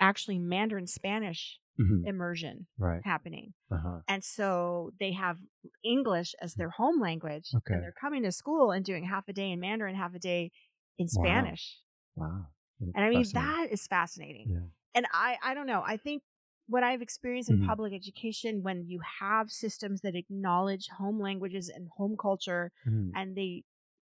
[0.00, 3.04] actually Mandarin Spanish hmm immersion Right.
[3.04, 3.54] happening.
[3.70, 4.00] Uh huh.
[4.08, 5.38] And so they have
[5.84, 7.56] English as their home language.
[7.56, 7.74] Okay.
[7.74, 10.52] And they're coming to school and doing half a day in Mandarin, half a day
[10.98, 11.54] in Wow.
[11.54, 11.78] Spanish.
[12.16, 12.48] Wow.
[12.94, 14.50] And I mean, that is fascinating.
[14.50, 14.68] Yeah.
[14.94, 15.82] And I, I don't know.
[15.84, 16.22] I think
[16.66, 17.58] what I've experienced in Mhm.
[17.58, 23.36] public education, when you have systems that acknowledge home languages and home culture, hmm and
[23.36, 23.64] they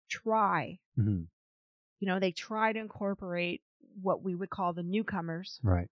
[0.09, 1.25] try, hmm
[1.99, 3.61] you know, they try to incorporate
[4.01, 5.89] what we would call the newcomers, Right.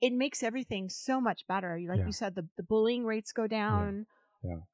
[0.00, 1.80] it makes everything so much better.
[1.86, 2.04] Like Yeah.
[2.04, 3.88] you said, the, the bullying rates go down.
[3.88, 4.14] Yeah.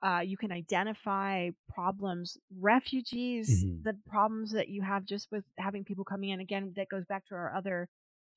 [0.02, 3.82] Uh, you can identify problems, refugees, Mhm.
[3.84, 6.40] the problems that you have just with having people coming in.
[6.40, 7.88] Again, that goes back to our other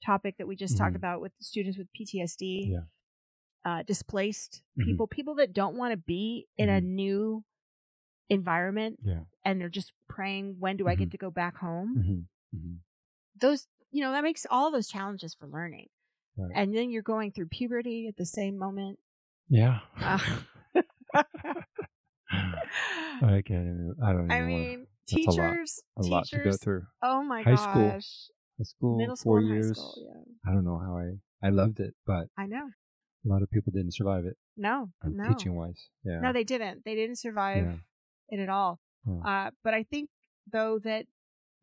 [0.05, 0.97] topic that we just talked Mhm.
[0.97, 2.83] about with students with PTSD, Yeah.
[3.65, 4.85] uh, displaced Mhm.
[4.85, 6.85] people, people that don't want to be in a Mhm.
[6.85, 7.43] new
[8.29, 9.23] environment Yeah.
[9.45, 11.11] and they're just praying, when do I get Mhm.
[11.11, 12.27] to go back home?
[12.51, 12.75] hmm hmm
[13.35, 15.89] Those, you know, that makes all those challenges for learning.
[16.37, 16.51] Right.
[16.55, 18.99] And then you're going through puberty at the same moment.
[19.49, 19.81] Yeah.
[19.97, 20.17] Uh,
[22.31, 23.95] I can't even.
[24.03, 24.31] I don't even.
[24.31, 26.83] I mean, that's a lot- teachers, a lot to go through.
[27.01, 27.61] Oh my High gosh.
[27.69, 27.89] school,
[28.57, 29.71] High school, Middle school four years.
[29.77, 29.93] school.
[29.97, 30.51] Yeah.
[30.51, 31.47] I don't know how I.
[31.47, 32.65] I loved it, but I know.
[32.65, 34.37] a lot of people didn't survive it.
[34.55, 35.27] No, um, no.
[35.29, 36.19] Teaching wise, yeah.
[36.21, 36.83] No, they didn't.
[36.85, 37.75] They didn't survive Yeah.
[38.29, 38.79] it at all.
[39.05, 39.27] Huh.
[39.29, 40.09] Uh, but I think,
[40.51, 41.05] though, that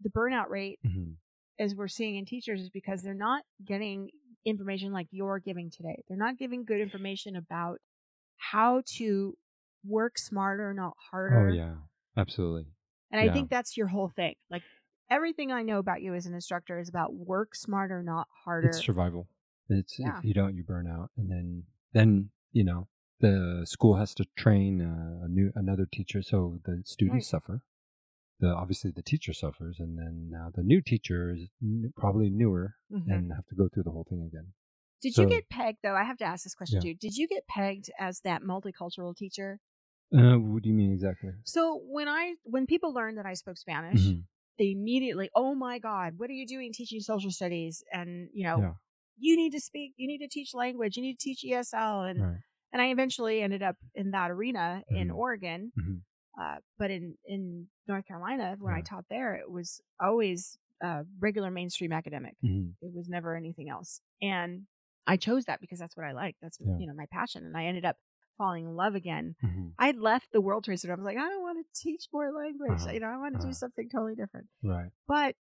[0.03, 1.14] the burnout rate, Mhm.
[1.59, 4.11] as we're seeing in teachers, is because they're not getting
[4.44, 6.03] information like you're giving today.
[6.09, 7.78] They're not giving good information about
[8.41, 9.36] how to
[9.84, 11.51] work smarter, not harder.
[11.51, 11.74] Oh yeah,
[12.16, 12.66] absolutely.
[13.12, 14.34] And I think that's your whole thing.
[14.51, 14.62] Like
[15.11, 18.68] everything I know about you as an instructor is about work smarter, not harder.
[18.68, 19.28] It's survival.
[19.68, 20.18] It's Yeah.
[20.18, 22.88] if you don't, you burn out, and then then you know
[23.20, 27.62] the school has to train a new another teacher, so the students suffer.
[28.41, 32.76] The obviously the teacher suffers, and then now the new teacher is n- probably newer
[32.91, 33.05] Mhm.
[33.12, 34.55] and have to go through the whole thing again.
[35.03, 35.94] Did so- you get pegged though?
[35.94, 36.92] I have to ask this question Yeah.
[36.92, 36.98] too.
[36.98, 39.61] Did you get pegged as that multicultural teacher?
[40.12, 41.30] Uh, what do you mean exactly?
[41.44, 44.24] So when I when people learned that I spoke Spanish, Mhm.
[44.59, 47.82] they immediately, oh my god, what are you doing teaching social studies?
[47.92, 48.74] And you know, Yeah.
[49.18, 52.20] you need to speak, you need to teach language, you need to teach ESL, and
[52.20, 52.40] Right.
[52.72, 55.14] and I eventually ended up in that arena in Mhm.
[55.16, 55.72] Oregon.
[55.78, 56.03] Mhm.
[56.40, 61.51] Uh, but in in North Carolina, when I taught there, it was always uh, regular
[61.51, 62.34] mainstream academic.
[62.42, 62.74] Mhm.
[62.80, 64.01] It was never anything else.
[64.22, 64.66] And
[65.07, 66.36] I chose that because that's what I like.
[66.42, 66.76] That's Yeah.
[66.78, 67.44] you know my passion.
[67.44, 67.96] And I ended up
[68.38, 69.34] falling in love again.
[69.42, 69.74] Mhm.
[69.78, 70.94] I left the World Trade Center.
[70.94, 72.80] I was like, I don't want to teach more language.
[72.82, 72.90] Uh-huh.
[72.92, 73.48] You know, I want to Uh-huh.
[73.48, 74.48] do something totally different.
[74.62, 74.90] Right.
[75.07, 75.36] But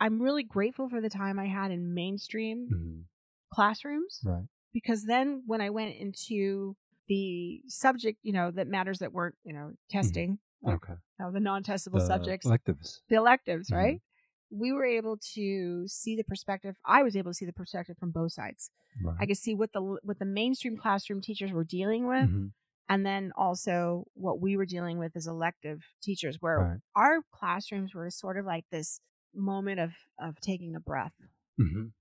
[0.00, 3.04] I'm really grateful for the time I had in mainstream Mhm.
[3.52, 4.46] classrooms Right.
[4.72, 6.76] because then when I went into
[7.08, 10.92] the subject, you know, that matters that weren't, you know, testing, like, Okay.
[10.94, 13.02] you know, the non-testable The subjects, electives.
[13.08, 13.76] the electives, Mhm.
[13.76, 14.02] right?
[14.50, 16.76] We were able to see the perspective.
[16.84, 18.70] I was able to see the perspective from both sides.
[19.02, 19.16] Right.
[19.20, 22.52] I could see what the what the mainstream classroom teachers were dealing with, Mhm.
[22.88, 26.80] and then also what we were dealing with as elective teachers, where Right.
[26.96, 29.00] our classrooms were sort of like this
[29.34, 31.14] moment of of taking a breath.
[31.60, 31.92] Mhm.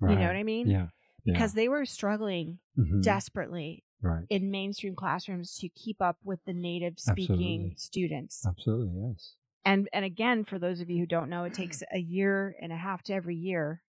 [0.00, 0.68] You know what I mean?
[0.68, 0.88] Yeah.
[1.24, 1.34] Yeah.
[1.34, 3.02] Because they were struggling Mhm.
[3.02, 4.26] desperately right.
[4.28, 8.44] in mainstream classrooms to keep up with the native speaking students.
[8.44, 9.00] Absolutely.
[9.08, 9.36] Yes.
[9.64, 12.72] And and again, for those of you who don't know, it takes a year and
[12.72, 13.82] a half to every year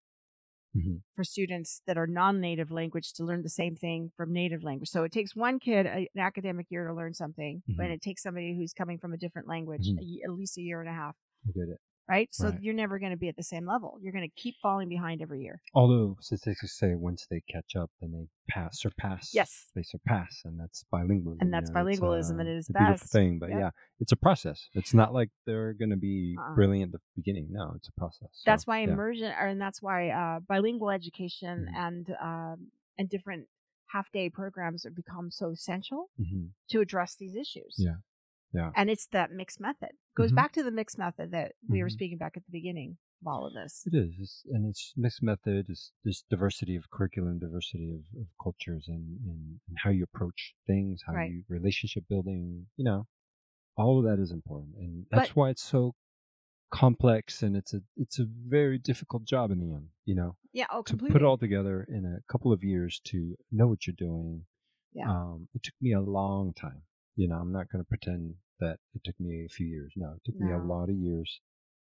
[0.74, 1.04] Mhm.
[1.16, 4.90] for students that are non-native language to learn the same thing from native language.
[4.90, 7.92] So it takes one kid a, an academic year to learn something, but Mhm.
[7.92, 10.02] it takes somebody who's coming from a different language Mhm.
[10.02, 11.16] a at least a year and a half,
[11.48, 11.80] I get it.
[12.08, 12.28] Right?
[12.32, 12.62] So Right.
[12.62, 13.98] you're never going to be at the same level.
[14.02, 15.62] You're going to keep falling behind every year.
[15.74, 19.32] Although statistics say once they catch up, then they pass, surpass.
[19.34, 19.72] Yes.
[19.76, 21.38] They surpass, and that's bilingualism.
[21.42, 23.12] And that's you know, bilingualism uh, its a beautiful best.
[23.12, 23.40] thing.
[23.40, 23.60] But Yep.
[23.60, 24.68] yeah, it's a process.
[24.74, 26.56] It's not like they're going to be Uh-uh.
[26.56, 27.48] brilliant at the beginning.
[27.52, 28.30] No, it's a process.
[28.34, 28.90] So, that's why yeah.
[28.92, 31.78] immersion or, and that's why uh, bilingual education Mhm.
[31.78, 33.48] and um, and different
[33.88, 36.50] half day programs have become so essential Mhm.
[36.70, 37.98] to address these issues Yeah.
[38.54, 38.72] Yeah.
[38.76, 40.36] and it's that mixed method goes Mhm.
[40.36, 41.92] back to the mixed method that we were Mhm.
[41.94, 45.24] speaking back at the beginning of all of this It is, it's, and it's mixed
[45.24, 45.68] method.
[45.70, 50.56] It's this diversity of curriculum, diversity of, of cultures, and, and, and how you approach
[50.68, 51.32] things, how Right.
[51.32, 52.68] you relationship building.
[52.76, 53.08] You know,
[53.76, 55.96] all of that is important, and that's But- why it's so
[56.72, 59.90] complex, and it's a it's a very difficult job in the end.
[60.06, 63.36] You know, yeah oh to put it all together in a couple of years to
[63.52, 64.46] know what you're doing.
[64.94, 65.10] Yeah.
[65.10, 66.84] Um, it took me a long time.
[67.16, 69.94] You know, I'm not going to pretend that it took me a few years.
[69.96, 71.40] No, it took me a lot of years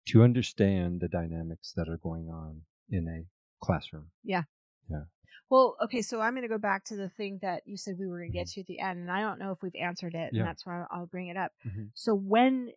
[0.08, 3.26] to understand the dynamics that are going on in a
[3.66, 4.08] classroom.
[4.24, 4.44] Yeah.
[4.90, 5.04] Yeah.
[5.50, 8.08] Well okay so i'm going to go back to the thing that you said we
[8.08, 10.14] were going to get to at the end and i don't know if we've answered
[10.16, 10.36] it Mm-hmm.
[10.36, 10.42] Yeah.
[10.42, 11.90] and that's why i'll bring it up Mhm.
[11.94, 12.72] so when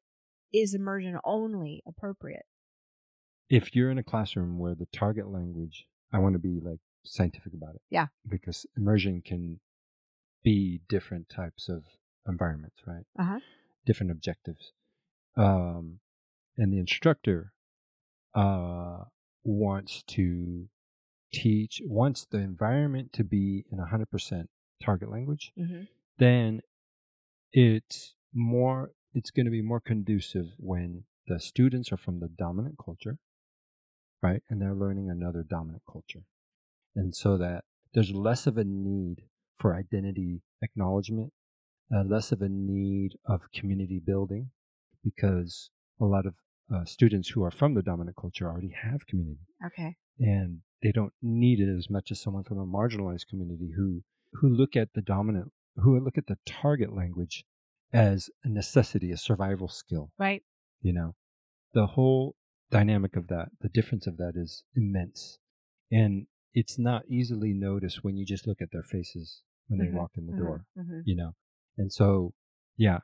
[0.53, 2.47] is immersion only appropriate
[3.49, 7.55] If you're in a classroom where the target language, I want to be like scientific
[7.55, 7.83] about it.
[7.91, 8.07] Yeah.
[8.29, 9.61] Because immersion can
[10.43, 11.85] be different types of
[12.27, 13.05] environments, right?
[13.19, 13.39] uh-huh
[13.85, 14.73] different objectives.
[15.37, 16.01] Um,
[16.57, 17.53] and the instructor
[18.35, 19.05] uh,
[19.43, 20.69] wants to
[21.33, 24.47] teach, wants the environment to be in 100%
[24.83, 25.83] target language, mm-hmm.
[26.19, 26.61] then
[27.53, 32.77] it's more, it's going to be more conducive when the students are from the dominant
[32.83, 33.19] culture,
[34.23, 34.43] right?
[34.49, 36.25] And they're learning another dominant culture.
[36.95, 39.23] And so that there's less of a need
[39.59, 41.33] for identity acknowledgement
[41.95, 44.51] uh, less of a need of community building
[45.03, 45.71] because
[46.01, 46.35] a lot of
[46.75, 49.97] uh, students who are from the dominant culture already have community okay.
[50.19, 54.49] and they don't need it as much as someone from a marginalized community who who
[54.49, 57.45] look at the dominant who look at the target language
[57.93, 60.43] as a necessity a survival skill right.
[60.83, 61.15] you know?
[61.75, 62.35] The whole
[62.71, 65.39] dynamic of that the difference of that is immense
[65.93, 69.95] and it's not easily noticed when you just look at their faces when they Mhm,
[69.95, 71.03] walk in the mhm, door mhm.
[71.05, 71.35] you know
[71.79, 72.33] and so
[72.77, 72.99] yeah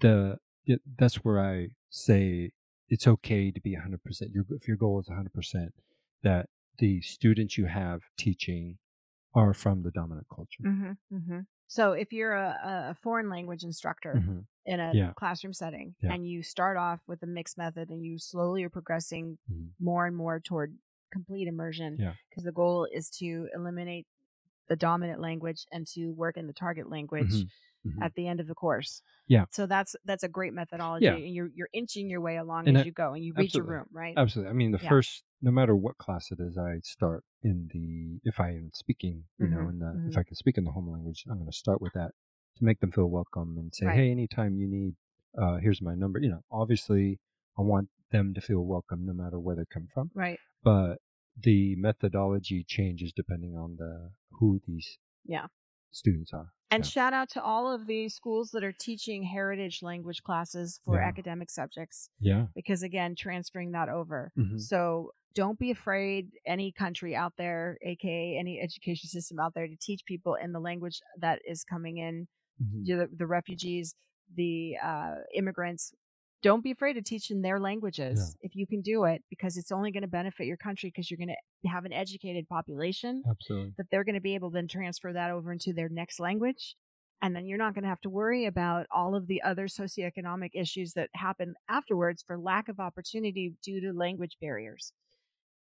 [0.00, 2.50] the it, that's where i say
[2.88, 5.70] it's okay to be 100% your, if your goal is 100%
[6.22, 6.48] that
[6.78, 8.78] the students you have teaching
[9.34, 11.46] are from the dominant culture Mhm, mhm.
[11.68, 14.44] So if you're a, a foreign language instructor Mhm.
[14.66, 15.12] in a Yeah.
[15.14, 16.14] classroom setting Yeah.
[16.14, 19.70] and you start off with a mixed method and you slowly are progressing Mhm.
[19.78, 20.76] more and more toward
[21.12, 22.14] complete immersion Yeah.
[22.28, 24.06] because the goal is to eliminate
[24.68, 27.32] the dominant language and to work in the target language
[27.86, 27.96] Mhm.
[27.98, 28.02] Mhm.
[28.04, 29.02] at the end of the course.
[29.26, 29.46] Yeah.
[29.50, 31.14] So that's that's a great methodology Yeah.
[31.16, 33.54] and you're you're inching your way along And as I- you go and you reach
[33.54, 34.14] your room, right?
[34.16, 34.50] Absolutely.
[34.50, 34.88] I mean, the Yeah.
[34.88, 39.24] first, no matter what class it is, I start in the, if I am speaking,
[39.38, 40.08] you know, Mhm, in the, mhm.
[40.08, 42.12] if I can speak in the home language, I'm going to start with that
[42.56, 43.96] to make them feel welcome and say, Right.
[43.96, 44.96] hey, anytime you need,
[45.38, 46.18] uh, here's my number.
[46.20, 47.18] You know, obviously,
[47.56, 50.38] I want them to feel welcome no matter where they come from, Right.
[50.62, 51.00] but
[51.36, 55.46] the methodology changes depending on the who these Yeah.
[55.90, 56.52] students are.
[56.70, 56.88] And Yeah.
[56.88, 61.08] shout out to all of the schools that are teaching heritage language classes for Yeah.
[61.08, 62.46] academic subjects Yeah.
[62.54, 64.32] because again transferring that over.
[64.38, 64.60] Mhm.
[64.60, 69.76] So don't be afraid any country out there, aka any education system out there to
[69.76, 72.28] teach people in the language that is coming in,
[72.62, 72.84] Mhm.
[72.86, 73.94] the, the refugees,
[74.32, 75.92] the uh, immigrants.
[76.42, 79.70] Don't be afraid to teach in their languages if you can do it because it's
[79.70, 81.28] only going to benefit your country because you're going
[81.62, 83.74] to have an educated population Absolutely.
[83.76, 86.76] that they're going to be able to then transfer that over into their next language.
[87.22, 90.50] And then you're not going to have to worry about all of the other socioeconomic
[90.54, 94.94] issues that happen afterwards for lack of opportunity due to language barriers.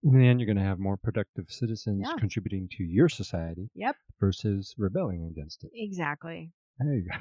[0.05, 2.14] In the end, you're going to have more productive citizens Yeah.
[2.20, 5.70] contributing to your society Yep, versus rebelling against it.
[5.74, 6.53] exactly.
[6.79, 7.18] There you go.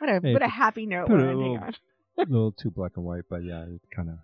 [0.00, 1.74] What a Hey, what a happy note we're ending on.
[2.18, 4.16] A little too black and white, but yeah, it kind of,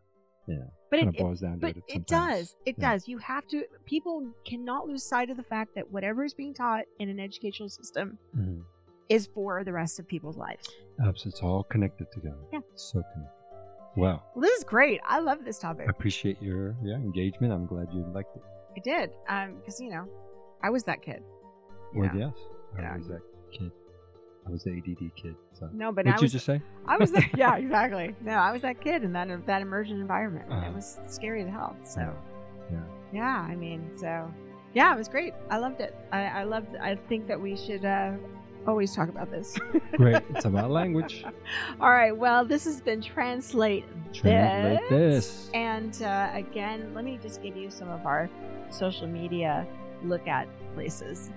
[0.47, 2.07] yeah, But it, boils down to but it.
[2.07, 2.55] does.
[2.66, 2.93] It Yeah.
[2.93, 3.09] does.
[3.09, 3.64] You have to.
[3.84, 7.68] People cannot lose sight of the fact that whatever is being taught in an educational
[7.68, 8.62] system Mhm.
[9.09, 10.68] is for the rest of people's lives.
[11.05, 12.38] Abs- It's all connected together.
[12.53, 12.61] Yeah.
[12.74, 13.36] So connected.
[13.97, 14.22] Wow.
[14.34, 15.01] Well, this is great.
[15.05, 15.86] I love this topic.
[15.88, 17.53] I appreciate your yeah engagement.
[17.53, 18.43] I'm glad you liked it.
[18.76, 20.07] I did, um, because you know,
[20.62, 21.24] I was that kid.
[21.95, 22.18] Well, know.
[22.18, 22.34] yes,
[22.78, 22.97] I Yeah.
[22.97, 23.72] was that kid.
[24.47, 25.34] I was the ADD kid.
[25.53, 25.68] So.
[25.72, 26.32] No, but What'd I you was.
[26.32, 26.61] just say?
[26.86, 27.12] I was.
[27.12, 28.14] That, yeah, exactly.
[28.22, 30.47] No, I was that kid in that that immersion environment.
[30.51, 30.68] Uh-huh.
[30.68, 31.76] It was scary as hell.
[31.84, 32.12] So.
[32.70, 32.78] Yeah.
[33.12, 34.32] Yeah, I mean, so
[34.74, 35.34] yeah, it was great.
[35.51, 35.97] I loved it.
[36.12, 36.76] I, I loved.
[36.76, 38.12] I think that we should uh,
[38.66, 39.57] always talk about this.
[39.97, 40.22] Great.
[40.34, 41.24] It's about language.
[41.80, 42.16] All right.
[42.16, 43.84] Well, this has been translate.
[44.12, 45.51] Translate this.
[45.55, 48.30] And uh, again, let me just give you some of our
[48.70, 49.66] social media
[50.05, 51.30] look at places.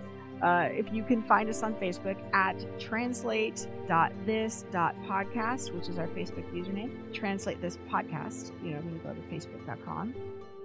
[0.43, 6.91] Uh, if you can find us on Facebook at translate.this.podcast, which is our Facebook username,
[7.13, 10.13] translate this podcast, you know, when you go to facebook.com.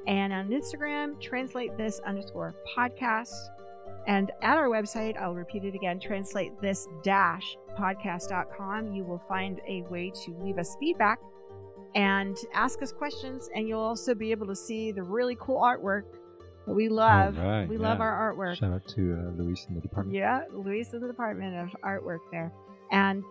[0.08, 3.32] And on Instagram, translate this underscore podcast.
[4.08, 8.92] And at our website, I'll repeat it again, translate this dash podcast.com.
[8.92, 11.20] You will find a way to leave us feedback
[11.94, 13.48] and ask us questions.
[13.54, 16.02] And you'll also be able to see the really cool artwork
[16.74, 17.36] we love.
[17.38, 18.56] right, we love our artwork.
[18.56, 20.16] Shout out to uh, Luis in the department.
[20.16, 22.52] Yeah, Luis in the Department of Artwork there.
[22.90, 23.22] And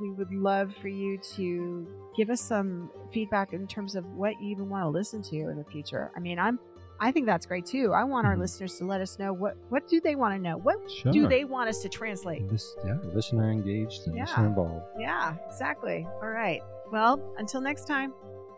[0.00, 4.50] we would love for you to give us some feedback in terms of what you
[4.50, 6.10] even want to listen to in the future.
[6.16, 6.58] I mean, I'm
[6.98, 7.92] I think that's great too.
[7.92, 8.40] I want our Mhm.
[8.40, 10.56] listeners to let us know what what do they want to know?
[10.56, 11.12] What Sure.
[11.12, 12.48] do they want us to translate?
[12.48, 14.22] This, yeah, listener engaged and Yeah.
[14.22, 14.84] listener involved.
[14.98, 16.06] Yeah, exactly.
[16.22, 16.62] All right.
[16.90, 18.14] Well, until next time.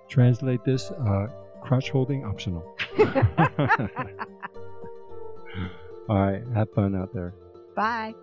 [0.09, 1.27] Translate this uh,
[1.61, 2.77] crotch holding optional.
[6.09, 6.43] All right.
[6.55, 7.35] Have fun out there.
[7.75, 8.15] Bye.